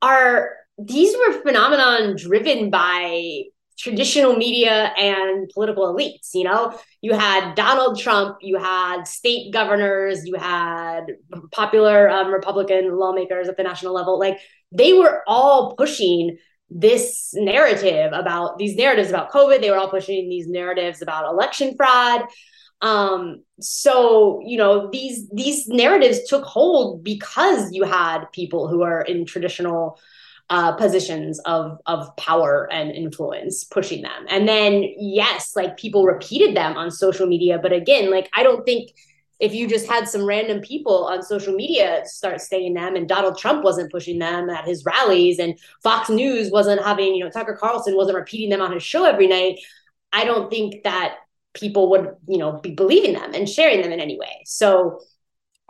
[0.03, 3.43] are these were phenomenon driven by
[3.79, 6.79] traditional media and political elites you know?
[7.01, 11.07] You had donald trump you had state governors you had
[11.51, 14.19] popular um, republican lawmakers at the national level.
[14.19, 14.39] Like
[14.71, 16.39] they were all pushing
[16.71, 19.61] this narrative about these narratives about covid.
[19.61, 22.25] They were all pushing these narratives about election fraud.
[22.81, 29.03] Um, so you know these these narratives took hold because you had people who are
[29.03, 30.01] in traditional
[30.53, 36.55] uh, positions of of power and influence pushing them, and then yes, like people repeated
[36.55, 37.59] them on social media.
[37.59, 38.91] But again, like I don't think
[39.41, 43.39] if you just had some random people on social media start saying them and Donald
[43.39, 47.57] Trump wasn't pushing them at his rallies and Fox News wasn't having, you know, Tucker
[47.59, 49.59] Carlson wasn't repeating them on his show every night,
[50.13, 51.17] I don't think that
[51.55, 54.43] people would, you know, be believing them and sharing them in any way.
[54.45, 55.01] So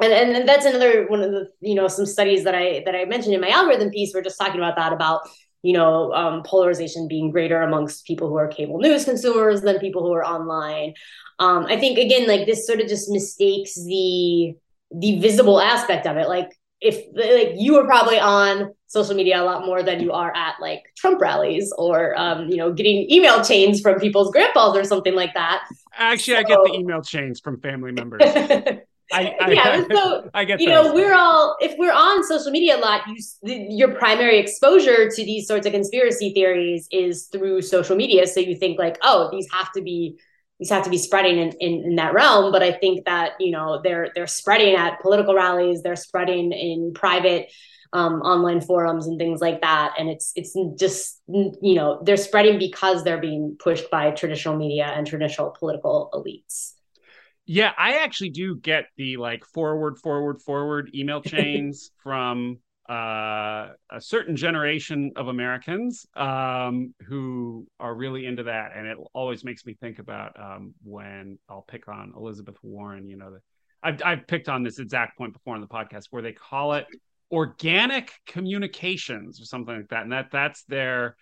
[0.01, 3.05] and, and that's another one of the, you know, some studies that I that I
[3.05, 4.12] mentioned in my algorithm piece.
[4.14, 5.22] We're just talking about that about
[5.62, 10.03] you know, um, polarization being greater amongst people who are cable news consumers than people
[10.03, 10.95] who are online.
[11.38, 14.55] Um, I think again, like this sort of just mistakes the
[14.90, 16.28] the visible aspect of it.
[16.28, 20.34] Like if like you were probably on social media a lot more than you are
[20.36, 24.84] at like Trump rallies or um, you know getting email chains from people's grandpas or
[24.84, 25.64] something like that.
[25.95, 28.22] Actually, so, I get the email chains from family members.
[29.12, 30.86] I, I, yeah, so I get you those.
[30.86, 35.24] know we're all if we're on social media a lot, you your primary exposure to
[35.24, 38.26] these sorts of conspiracy theories is through social media.
[38.26, 40.18] So you think like, oh, these have to be
[40.58, 42.52] these have to be spreading in, in, in that realm.
[42.52, 46.92] But I think that you know they're they're spreading at political rallies, they're spreading in
[46.94, 47.50] private
[47.92, 49.94] um, online forums and things like that.
[49.98, 54.86] And it's it's just you know they're spreading because they're being pushed by traditional media
[54.86, 56.72] and traditional political elites.
[57.55, 64.00] Yeah, I actually do get the like forward, forward, forward email chains from uh, a
[64.00, 69.74] certain generation of Americans um, who are really into that, and it always makes me
[69.74, 73.07] think about um, when I'll pick on Elizabeth Warren.
[73.07, 73.40] You know, the,
[73.82, 76.86] I've I've picked on this exact point before on the podcast where they call it
[77.30, 81.16] organic communications or something like that, and that that's their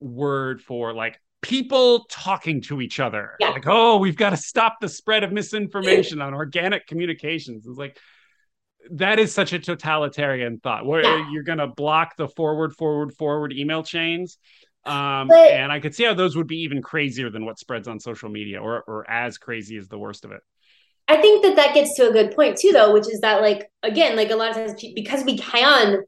[0.00, 3.32] word for like people talking to each other.
[3.38, 3.50] Yeah.
[3.50, 7.66] Like, oh, we've got to stop the spread of misinformation on organic communications.
[7.66, 7.98] It's like
[8.92, 10.86] that is such a totalitarian thought.
[10.86, 11.30] Where yeah.
[11.30, 14.38] you're going to block the forward, forward, forward email chains.
[14.86, 17.88] Um, but, and I could see how those would be even crazier than what spreads
[17.88, 20.40] on social media, or or as crazy as the worst of it.
[21.08, 23.70] I think that that gets to a good point too, though, which is that like
[23.82, 26.02] again, like a lot of times because we can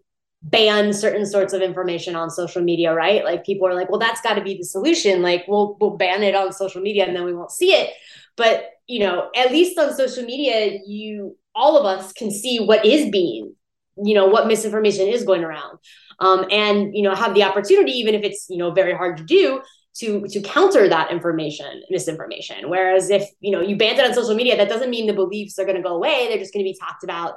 [0.50, 3.24] ban certain sorts of information on social media, right?
[3.24, 5.22] Like people are like, well, that's got to be the solution.
[5.22, 7.90] Like we'll we'll ban it on social media and then we won't see it.
[8.36, 12.84] But you know, at least on social media, you all of us can see what
[12.84, 13.54] is being,
[14.02, 15.78] you know, what misinformation is going around.
[16.20, 19.24] Um, and you know, have the opportunity, even if it's you know very hard to
[19.24, 19.60] do,
[19.96, 24.34] to to counter that information misinformation whereas if you know you ban it on social
[24.34, 26.70] media that doesn't mean the beliefs are going to go away they're just going to
[26.70, 27.36] be talked about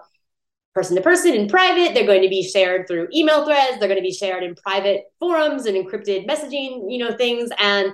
[0.74, 1.94] person to person in private.
[1.94, 3.80] They're going to be shared through email threads.
[3.80, 7.50] They're going to be shared in private forums and encrypted messaging, you know, things.
[7.60, 7.92] And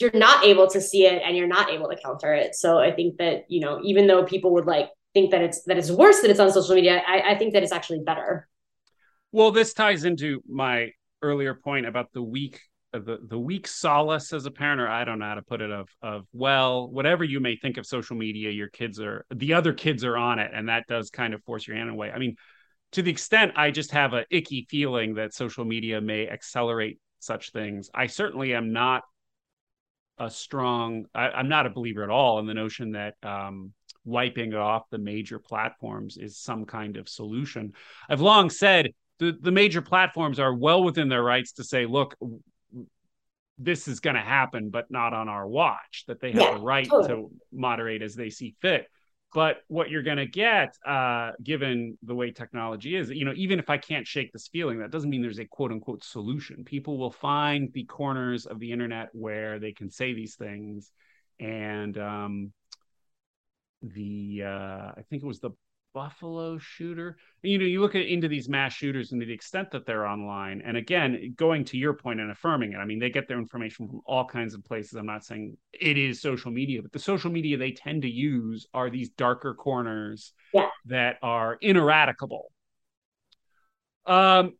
[0.00, 2.54] you're not able to see it and you're not able to counter it.
[2.54, 5.78] So I think that, you know, even though people would like think that it's that
[5.78, 8.48] it's worse that it's on social media, I, I think that it's actually better.
[9.32, 10.90] Well, this ties into my
[11.20, 12.60] earlier point about the weak
[12.92, 15.70] the the weak solace as a parent, or I don't know how to put it,
[15.70, 19.72] of of well, whatever you may think of social media, your kids are the other
[19.72, 22.10] kids are on it, and that does kind of force your hand away.
[22.10, 22.36] I mean,
[22.92, 27.52] to the extent I just have a icky feeling that social media may accelerate such
[27.52, 27.90] things.
[27.94, 29.02] I certainly am not
[30.18, 31.04] a strong.
[31.14, 33.72] I, am not a believer at all in the notion that um,
[34.04, 37.72] wiping off the major platforms is some kind of solution.
[38.08, 42.16] I've long said the, the major platforms are well within their rights to say, look,
[43.58, 46.60] this is going to happen, but not on our watch, that they have yeah, the
[46.60, 47.08] right totally.
[47.08, 48.86] to moderate as they see fit.
[49.34, 53.58] But what you're going to get, uh, given the way technology is, you know, even
[53.58, 56.64] if I can't shake this feeling, that doesn't mean there's a quote unquote solution.
[56.64, 60.90] People will find the corners of the internet where they can say these things.
[61.38, 62.52] And um,
[63.82, 65.50] the, uh, I think it was the
[65.92, 67.16] Buffalo shooter.
[67.42, 70.06] You know, you look at into these mass shooters and to the extent that they're
[70.06, 70.62] online.
[70.64, 73.88] And again, going to your point and affirming it, I mean, they get their information
[73.88, 74.94] from all kinds of places.
[74.94, 78.66] I'm not saying it is social media, but the social media they tend to use
[78.74, 80.68] are these darker corners yeah.
[80.86, 82.52] that are ineradicable.
[84.06, 84.54] Um,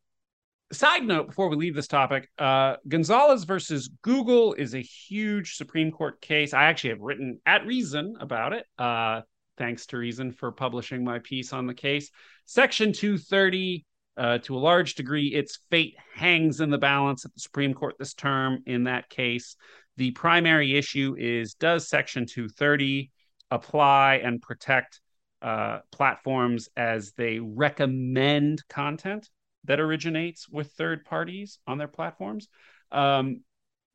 [0.72, 5.90] side note before we leave this topic uh, gonzalez versus google is a huge supreme
[5.90, 9.22] court case i actually have written at reason about it uh,
[9.59, 12.11] Thanks to Reason for publishing my piece on the case.
[12.46, 13.84] Section 230,
[14.16, 17.96] uh, to a large degree, its fate hangs in the balance at the Supreme Court
[17.98, 19.56] this term in that case.
[19.96, 23.11] The primary issue is Does Section 230
[23.50, 25.00] apply and protect
[25.42, 29.28] uh, platforms as they recommend content
[29.64, 32.48] that originates with third parties on their platforms?
[32.92, 33.42] Um,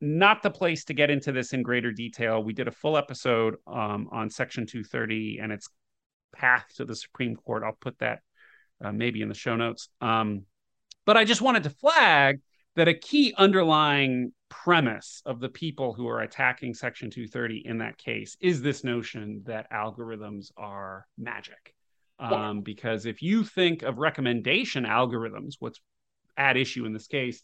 [0.00, 2.42] not the place to get into this in greater detail.
[2.42, 5.68] We did a full episode um, on Section 230 and its
[6.34, 7.62] path to the Supreme Court.
[7.64, 8.20] I'll put that
[8.84, 9.88] uh, maybe in the show notes.
[10.00, 10.42] Um,
[11.06, 12.40] but I just wanted to flag
[12.76, 17.98] that a key underlying premise of the people who are attacking Section 230 in that
[17.98, 21.74] case is this notion that algorithms are magic.
[22.18, 22.30] Um,
[22.62, 25.80] Because if you think of recommendation algorithms, what's
[26.36, 27.42] at issue in this case,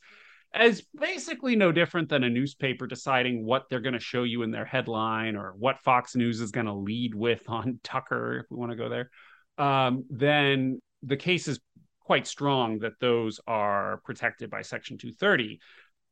[0.53, 4.51] as basically no different than a newspaper deciding what they're going to show you in
[4.51, 8.57] their headline or what Fox News is going to lead with on Tucker, if we
[8.57, 9.11] want to go there,
[9.59, 11.61] um, then the case is
[12.01, 15.61] quite strong that those are protected by Section 230.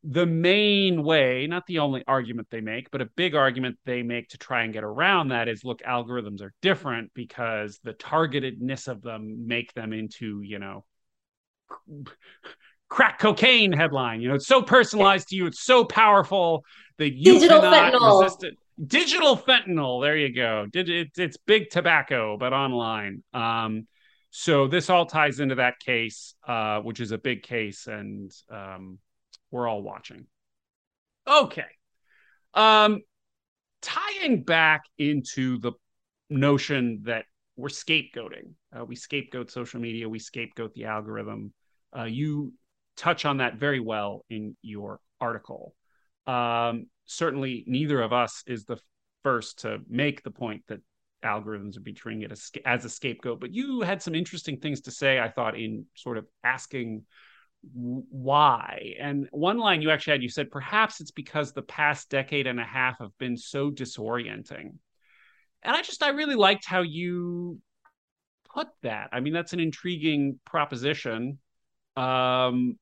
[0.05, 4.28] The main way, not the only argument they make, but a big argument they make
[4.28, 9.03] to try and get around that is look, algorithms are different because the targetedness of
[9.03, 10.84] them make them into, you know,
[12.89, 14.20] crack cocaine headline.
[14.20, 16.64] You know, it's so personalized to you, it's so powerful
[16.99, 18.22] that you Digital fentanyl.
[18.22, 18.55] resist it.
[18.84, 20.03] Digital fentanyl.
[20.03, 20.66] There you go.
[20.72, 23.22] It's, it's big tobacco, but online.
[23.34, 23.86] Um,
[24.30, 28.99] so this all ties into that case, uh, which is a big case, and um,
[29.51, 30.26] we're all watching.
[31.26, 31.64] Okay.
[32.55, 33.01] Um,
[33.82, 35.72] tying back into the
[36.30, 37.24] notion that
[37.57, 41.53] we're scapegoating, uh, we scapegoat social media, we scapegoat the algorithm.
[41.97, 42.53] Uh, you
[42.99, 45.74] touch on that very well in your article.
[46.26, 48.78] Um, certainly, neither of us is the
[49.22, 50.80] first to make the point that
[51.24, 53.40] algorithms are being it as, as a scapegoat.
[53.40, 57.05] But you had some interesting things to say, I thought, in sort of asking
[57.72, 58.94] why.
[59.01, 62.61] And one line you actually had, you said, perhaps it's because the past decade and
[62.61, 64.74] a half have been so disorienting.
[65.62, 67.61] And I just, I really liked how you
[68.55, 69.09] put that.
[69.12, 71.38] I mean, that's an intriguing proposition.
[71.96, 72.78] Um,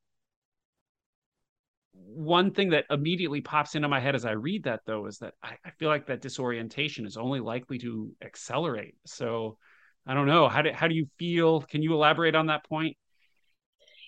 [2.04, 5.34] one thing that immediately pops into my head as I read that, though, is that
[5.42, 8.94] I, I, feel like that disorientation is only likely to accelerate.
[9.04, 9.58] So
[10.06, 10.48] I don't know.
[10.48, 11.60] How do, how do you feel?
[11.60, 12.96] Can you elaborate on that point?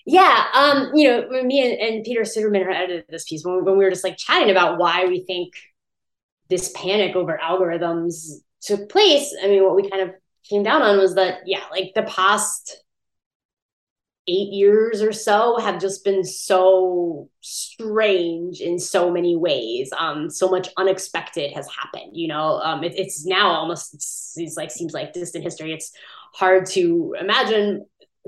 [0.07, 3.85] Yeah, um, you know, me and, and Peter Suderman edited this piece when, when we
[3.85, 5.53] were just like chatting about why we think
[6.49, 8.15] this panic over algorithms
[8.63, 9.35] took place.
[9.43, 10.15] I mean, what we kind of
[10.49, 12.83] came down on was that, yeah, like the past
[14.29, 19.91] eight years or so have just been so strange in so many ways.
[19.99, 22.17] Um, so much unexpected has happened.
[22.17, 25.73] You know, um, it, it's now almost it's, it's like seems like distant history.
[25.73, 25.93] It's
[26.35, 27.87] hard to imagine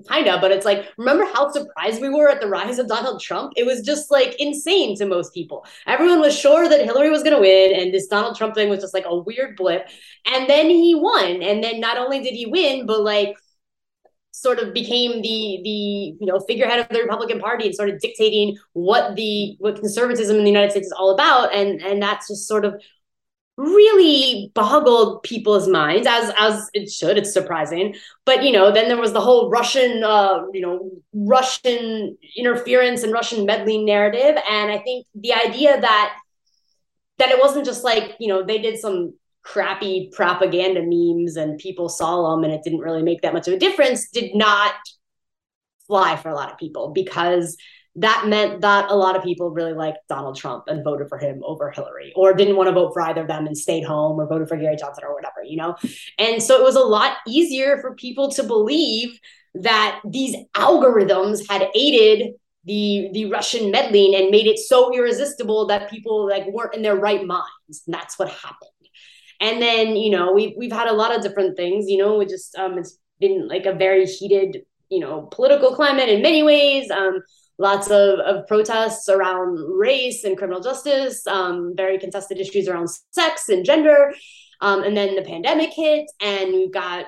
[0.09, 3.21] kind of but it's like remember how surprised we were at the rise of donald
[3.21, 7.23] trump it was just like insane to most people everyone was sure that hillary was
[7.23, 9.87] going to win and this donald trump thing was just like a weird blip
[10.27, 13.37] and then he won and then not only did he win but like
[14.41, 18.57] sort of became the the you know figurehead of the Republican Party and started dictating
[18.73, 22.49] what the what conservatism in the United States is all about, and and that's just
[22.49, 22.81] sort of
[23.57, 27.19] really boggled people's minds as as it should.
[27.19, 27.95] It's surprising.
[28.25, 33.13] But you know then there was the whole russian uh you know russian interference and
[33.13, 34.43] russian meddling narrative.
[34.49, 36.17] And i think the idea that
[37.19, 41.89] that it wasn't just like you know they did some crappy propaganda memes and people
[41.89, 44.75] saw them and it didn't really make that much of a difference did not
[45.87, 47.57] fly for a lot of people because
[47.97, 51.43] that meant that a lot of people really liked Donald Trump and voted for him
[51.45, 54.29] over Hillary or didn't want to vote for either of them and stayed home or
[54.29, 55.75] voted for Gary Johnson or whatever, you know?
[56.19, 59.19] And so it was a lot easier for people to believe
[59.55, 62.35] that these algorithms had aided
[62.65, 66.97] the the Russian meddling and made it so irresistible that people like weren't in their
[66.97, 67.83] right minds.
[67.87, 68.71] And that's what happened.
[69.41, 72.27] And then, you know, we've we've had a lot of different things, you know, we
[72.27, 76.91] just um it's been like a very heated, you know, political climate in many ways.
[76.91, 77.23] Um,
[77.59, 83.51] lots of, of protests around race and criminal justice, um, very contested issues around sex
[83.51, 84.15] and gender.
[84.63, 87.07] Um, and then the pandemic hit, and we've got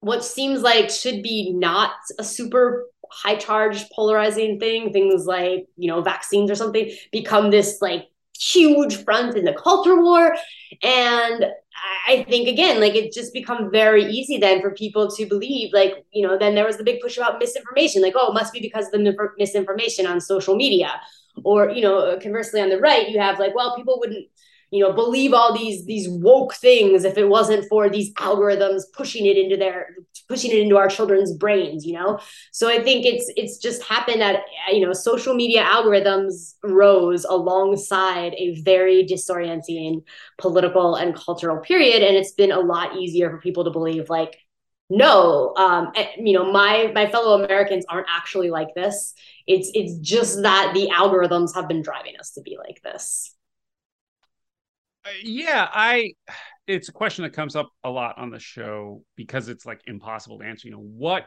[0.00, 5.88] what seems like should be not a super high charged polarizing thing, things like, you
[5.88, 8.08] know, vaccines or something, become this like
[8.40, 10.34] huge front in the culture war.
[10.82, 11.46] And
[12.08, 16.04] I think again, like it just become very easy then for people to believe, like,
[16.10, 18.60] you know, then there was the big push about misinformation, like, oh, it must be
[18.60, 21.00] because of the misinformation on social media.
[21.44, 24.26] Or, you know, conversely on the right, you have like, well, people wouldn't
[24.76, 29.24] you know believe all these these woke things if it wasn't for these algorithms pushing
[29.26, 29.96] it into their
[30.28, 32.18] pushing it into our children's brains you know?
[32.52, 38.34] So i think it's it's just happened that you know social media algorithms rose alongside
[38.34, 40.02] a very disorienting
[40.38, 44.36] political and cultural period and it's been a lot easier for people to believe like
[44.88, 49.14] no um eh, you know my my fellow americans aren't actually like this.
[49.46, 53.35] It's it's just that the algorithms have been driving us to be like this
[55.22, 56.12] yeah, I
[56.66, 60.38] it's a question that comes up a lot on the show because it's like impossible
[60.38, 60.68] to answer.
[60.68, 61.26] You know, what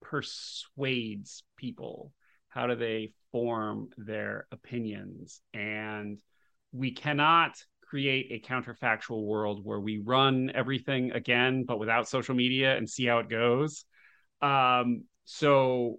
[0.00, 2.12] persuades people?
[2.48, 5.40] How do they form their opinions?
[5.54, 6.18] And
[6.72, 7.52] we cannot
[7.82, 13.06] create a counterfactual world where we run everything again, but without social media and see
[13.06, 13.84] how it goes.
[14.40, 15.96] Um, so,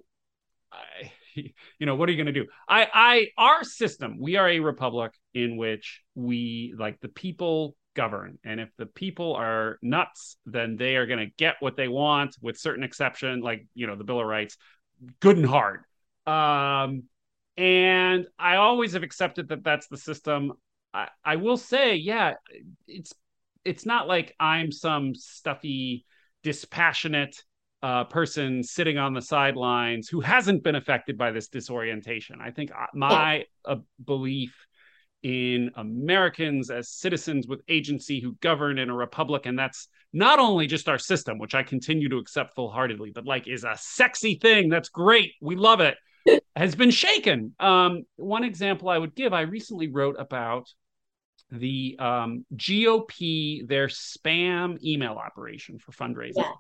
[0.72, 1.12] I,
[1.80, 2.48] you know, what are you going to do?
[2.68, 8.40] I, I, our system, we are a republic in which we like the people govern,
[8.44, 12.36] and if the people are nuts, then they are going to get what they want,
[12.42, 14.58] with certain exception, like you know, the Bill of Rights,
[15.20, 15.82] good and hard.
[16.26, 17.04] Um,
[17.58, 20.54] and I always have accepted that that's the system.
[20.94, 22.36] I, I will say, yeah,
[22.88, 23.14] it's
[23.66, 26.06] it's not like I'm some stuffy,
[26.44, 27.44] dispassionate
[27.84, 32.40] uh, person sitting on the sidelines who hasn't been affected by this disorientation.
[32.42, 34.56] I think uh, my uh, belief
[35.22, 40.66] in Americans as citizens with agency who govern in a republic, and that's not only
[40.66, 44.36] just our system, which I continue to accept full heartedly, but like is a sexy
[44.36, 44.70] thing.
[44.70, 45.34] That's great.
[45.42, 45.98] We love it.
[46.56, 47.54] has been shaken.
[47.60, 50.70] Um, one example I would give: I recently wrote about
[51.52, 56.38] the um, GOP, their spam email operation for fundraising.
[56.38, 56.52] Yeah.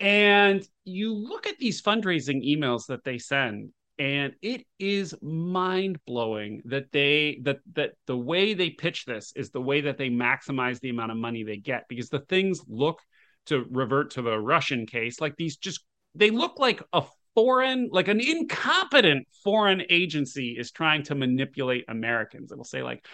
[0.00, 6.62] And you look at these fundraising emails that they send, and it is mind blowing
[6.66, 10.78] that they that that the way they pitch this is the way that they maximize
[10.80, 13.00] the amount of money they get because the things look
[13.46, 15.80] to revert to the Russian case like these just
[16.14, 17.02] they look like a
[17.34, 22.52] foreign like an incompetent foreign agency is trying to manipulate Americans.
[22.52, 23.04] It'll say like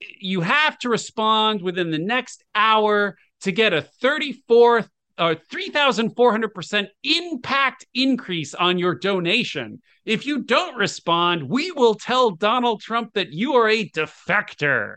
[0.00, 4.88] you have to respond within the next hour to get a 34th
[5.18, 9.80] or 3,400% impact increase on your donation.
[10.04, 14.96] If you don't respond, we will tell Donald Trump that you are a defector.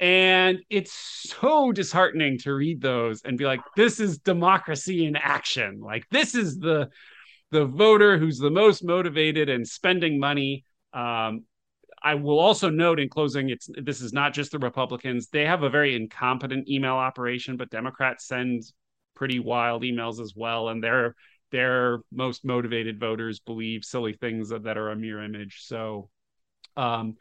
[0.00, 5.80] And it's so disheartening to read those and be like, this is democracy in action.
[5.80, 6.88] Like, this is the
[7.50, 10.64] the voter who's the most motivated and spending money.
[10.92, 11.44] Um,
[12.02, 15.28] I will also note in closing, it's this is not just the Republicans.
[15.28, 18.62] They have a very incompetent email operation, but Democrats send
[19.18, 21.14] pretty wild emails as well, and their
[21.50, 25.56] their most motivated voters believe silly things that, that are a mirror image.
[25.62, 26.08] So
[26.76, 27.16] um,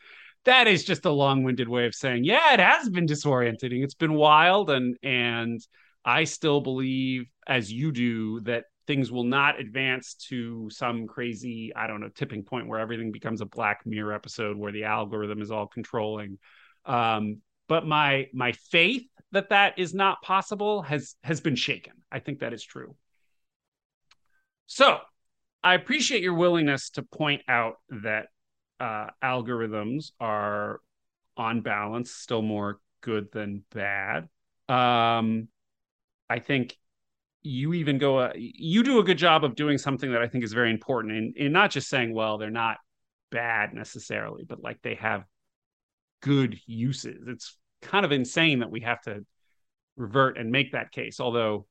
[0.46, 3.84] that is just a long-winded way of saying, yeah, it has been disorienting.
[3.84, 5.60] It's been wild, and and
[6.06, 11.88] I still believe, as you do, that things will not advance to some crazy, I
[11.88, 15.52] don't know, tipping point where everything becomes a Black Mirror episode where the algorithm is
[15.52, 16.38] all controlling.
[16.86, 21.94] Um, but my my faith that that is not possible has has been shaken.
[22.12, 22.96] I think that is true.
[24.66, 24.98] So
[25.64, 28.28] I appreciate your willingness to point out that
[28.80, 30.82] uh, algorithms are
[31.38, 34.28] on balance still more good than bad.
[34.68, 35.50] Um,
[36.30, 36.76] I think
[37.44, 40.44] you even go uh, you do a good job of doing something that I think
[40.44, 42.78] is very important in in not just saying well they're not
[43.30, 45.26] bad necessarily but like they have
[46.22, 47.28] good uses.
[47.28, 49.26] It's kind of insane that we have to
[49.96, 51.66] revert and make that case although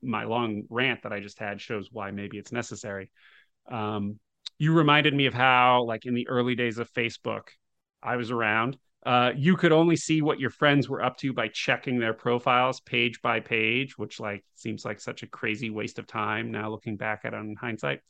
[0.00, 3.10] my long rant that I just had shows why maybe it's necessary.
[3.68, 4.20] Um,
[4.58, 7.48] you reminded me of how like in the early days of Facebook
[8.02, 11.48] I was around uh, you could only see what your friends were up to by
[11.48, 16.06] checking their profiles page by page, which like seems like such a crazy waste of
[16.06, 18.00] time now looking back at it in hindsight.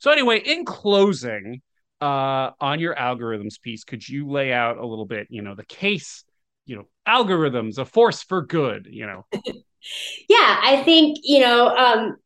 [0.00, 1.62] So anyway, in closing,
[2.00, 5.64] uh, on your algorithms piece, could you lay out a little bit, you know, the
[5.64, 6.24] case,
[6.70, 9.26] you know, algorithms, a force for good, you know?
[10.28, 12.16] yeah, I think, you know, um,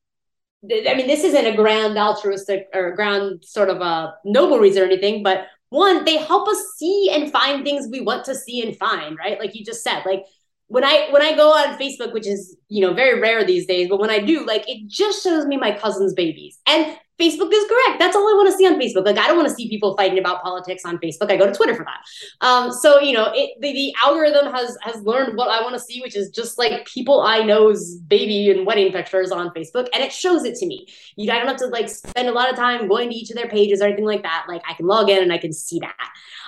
[0.70, 4.84] I mean, this isn't a grand altruistic or grand sort of a noble reason or
[4.84, 8.76] anything, but one, they help us see and find things we want to see and
[8.76, 9.38] find, right?
[9.40, 10.24] Like you just said, like
[10.66, 13.88] when I when I go on Facebook, which is you know very rare these days,
[13.88, 17.64] but when I do, like it just shows me my cousin's babies, and Facebook is
[17.68, 17.98] correct.
[17.98, 19.04] That's all I want to see on Facebook.
[19.04, 21.30] Like I don't want to see people fighting about politics on Facebook.
[21.30, 22.46] I go to Twitter for that.
[22.46, 25.80] Um, so you know, it, the, the algorithm has has learned what I want to
[25.80, 30.02] see, which is just like people I know's baby and wedding pictures on Facebook, and
[30.02, 30.86] it shows it to me.
[31.16, 33.36] You I don't have to like spend a lot of time going to each of
[33.36, 34.46] their pages or anything like that.
[34.48, 35.94] Like I can log in and I can see that.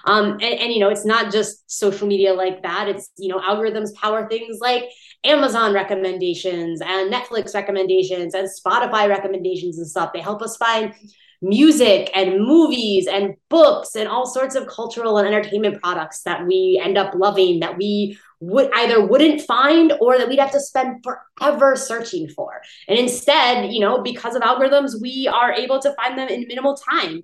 [0.05, 2.89] Um, and, and you know, it's not just social media like that.
[2.89, 4.85] It's you know, algorithms power things like
[5.27, 10.13] Amazon recommendations and Netflix recommendations and Spotify recommendations and stuff.
[10.13, 10.95] They help us find
[11.43, 16.81] music and movies and books and all sorts of cultural and entertainment products that we
[16.83, 21.05] end up loving that we would either wouldn't find or that we'd have to spend
[21.05, 22.61] forever searching for.
[22.89, 26.77] And instead, you know, because of algorithms, we are able to find them in minimal
[26.77, 27.23] time.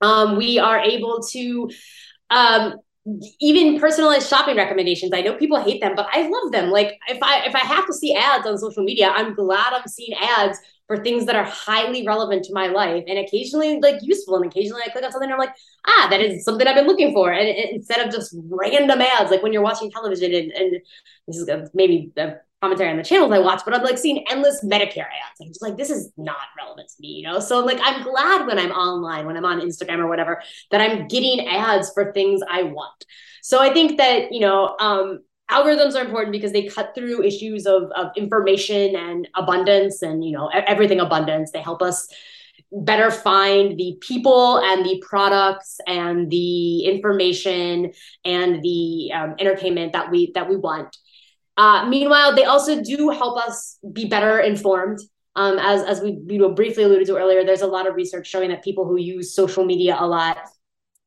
[0.00, 1.70] Um, we are able to
[2.30, 2.74] um,
[3.40, 5.12] even personalized shopping recommendations.
[5.14, 6.70] I know people hate them but i love them.
[6.70, 9.86] Like if i if i have to see ads on social media i'm glad i'm
[9.86, 14.36] seeing ads for things that are highly relevant to my life and occasionally like useful.
[14.36, 15.54] And occasionally i click on something and i'm like
[15.86, 17.32] ah that is something i've been looking for.
[17.32, 20.80] And, and instead of just random ads like when you're watching television and, and
[21.26, 24.64] this is maybe a commentary on the channels I watch, but I'm like seeing endless
[24.64, 25.40] Medicare ads.
[25.40, 27.38] I'm just like, this is not relevant to me, you know?
[27.38, 30.80] So I'm like I'm glad when I'm online, when I'm on Instagram or whatever, that
[30.80, 33.04] I'm getting ads for things I want.
[33.42, 37.66] So I think that, you know, um, algorithms are important because they cut through issues
[37.66, 41.52] of, of information and abundance and, you know, everything abundance.
[41.52, 42.08] They help us
[42.70, 47.92] better find the people and the products and the information
[48.24, 50.94] and the um, entertainment that we that we want
[51.58, 55.00] uh, meanwhile, they also do help us be better informed.
[55.34, 58.28] Um, as as we you know briefly alluded to earlier, there's a lot of research
[58.28, 60.38] showing that people who use social media a lot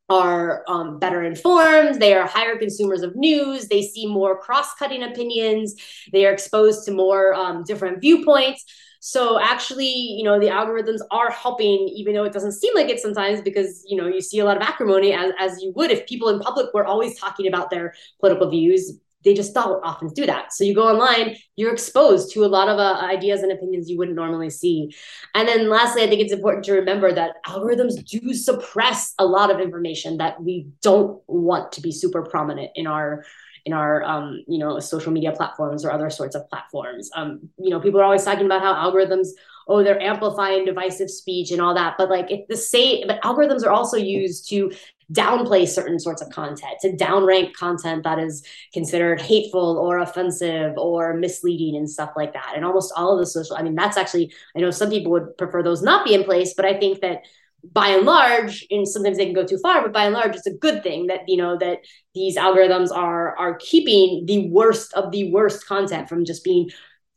[0.10, 2.02] are um, better informed.
[2.02, 3.70] They are higher consumers of news.
[3.70, 5.76] They see more cross-cutting opinions.
[6.12, 8.66] They are exposed to more um, different viewpoints.
[9.00, 13.00] So actually, you know, the algorithms are helping, even though it doesn't seem like it
[13.00, 16.06] sometimes, because you know you see a lot of acrimony as as you would if
[16.08, 20.26] people in public were always talking about their political views they just don't often do
[20.26, 20.54] that.
[20.54, 23.98] So you go online, you're exposed to a lot of uh, ideas and opinions you
[23.98, 24.94] wouldn't normally see.
[25.36, 29.52] And then lastly, I think it's important to remember that algorithms do suppress a lot
[29.52, 33.24] of information that we don't want to be super prominent in our
[33.64, 37.10] in our um, you know social media platforms or other sorts of platforms.
[37.16, 39.28] Um, you know, people are always talking about how algorithms
[39.68, 43.64] oh they're amplifying divisive speech and all that but like it's the same but algorithms
[43.64, 44.72] are also used to
[45.12, 48.44] downplay certain sorts of content, to downrank content that is
[48.74, 52.54] considered hateful or offensive or misleading and stuff like that.
[52.56, 55.38] And almost all of the social, I mean, that's actually, I know some people would
[55.38, 57.24] prefer those not be in place, but I think that
[57.64, 60.48] by and large, and sometimes they can go too far, but by and large, it's
[60.48, 61.80] a good thing that you know that
[62.16, 66.72] these algorithms are are keeping the worst of the worst content from just being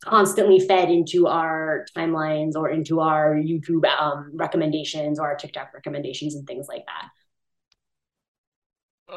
[0.05, 6.35] constantly fed into our timelines or into our YouTube um, recommendations or our TikTok recommendations
[6.35, 7.09] and things like that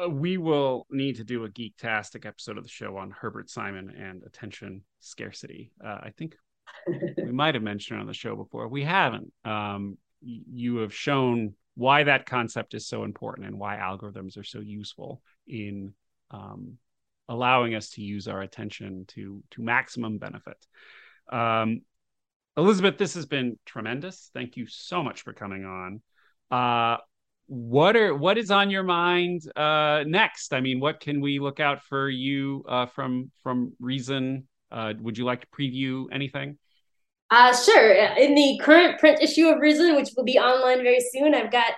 [0.02, 3.90] uh, we will need to do a geek-tastic episode of the show on Herbert Simon
[3.90, 5.72] and attention scarcity.
[5.84, 6.36] Uh, I think
[6.86, 8.68] we might have mentioned it on the show before.
[8.68, 9.32] We haven't.
[9.44, 14.60] Um, you have shown why that concept is so important and why algorithms are so
[14.60, 15.94] useful in
[16.30, 16.78] um,
[17.28, 20.58] allowing us to use our attention to to maximum benefit.
[21.30, 21.82] Um,
[22.56, 24.30] Elizabeth, this has been tremendous.
[24.34, 26.02] Thank you so much for coming on.
[26.50, 26.98] Uh,
[27.48, 30.52] what are what is on your mind uh, next?
[30.52, 34.46] I mean, what can we look out for you uh, from from Reason?
[34.70, 36.58] Uh, would you like to preview anything?
[37.30, 37.92] Uh, sure.
[37.92, 41.72] In the current print issue of Reason, which will be online very soon, I've got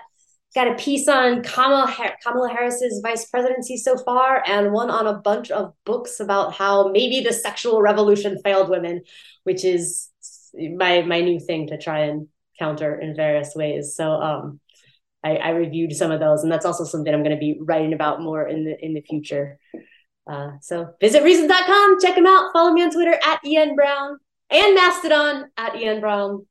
[0.56, 1.94] got a piece on Kamala,
[2.24, 6.88] Kamala Harris's vice presidency so far, and one on a bunch of books about how
[6.88, 9.02] maybe the sexual revolution failed women,
[9.44, 10.08] which is
[10.52, 12.26] my my new thing to try and
[12.58, 13.94] counter in various ways.
[13.94, 14.60] So um,
[15.22, 17.92] I, I reviewed some of those, and that's also something I'm going to be writing
[17.92, 19.58] about more in the in the future.
[20.30, 22.52] Uh, so visit reasons.com, check them out.
[22.52, 24.16] Follow me on Twitter at ENBrown
[24.50, 26.46] and Mastodon at ENBrown.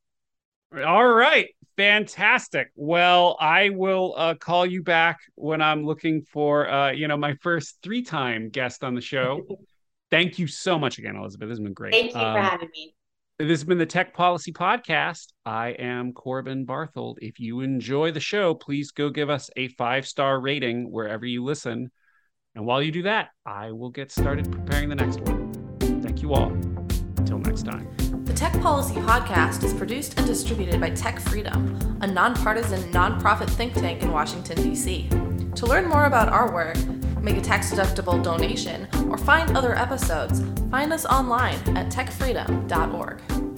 [0.86, 1.48] All right.
[1.78, 2.72] Fantastic.
[2.76, 7.36] Well, I will uh, call you back when I'm looking for, uh, you know, my
[7.36, 9.46] first three-time guest on the show.
[10.12, 11.48] Thank you so much again, Elizabeth.
[11.48, 11.94] This has been great.
[11.94, 12.94] Thank you um, for having me.
[13.42, 15.28] This has been the Tech Policy Podcast.
[15.46, 17.20] I am Corbin Barthold.
[17.22, 21.42] If you enjoy the show, please go give us a five star rating wherever you
[21.46, 21.90] listen.
[22.54, 25.54] And while you do that, I will get started preparing the next one.
[26.02, 26.52] Thank you all.
[27.18, 27.88] Until next time.
[28.26, 33.74] The Tech Policy Podcast is produced and distributed by Tech Freedom, a nonpartisan nonprofit think
[33.74, 35.08] tank in Washington, D.C.
[35.56, 36.76] To learn more about our work,
[37.22, 43.49] make a tax deductible donation, or find other episodes, find us online at techfreedom.org.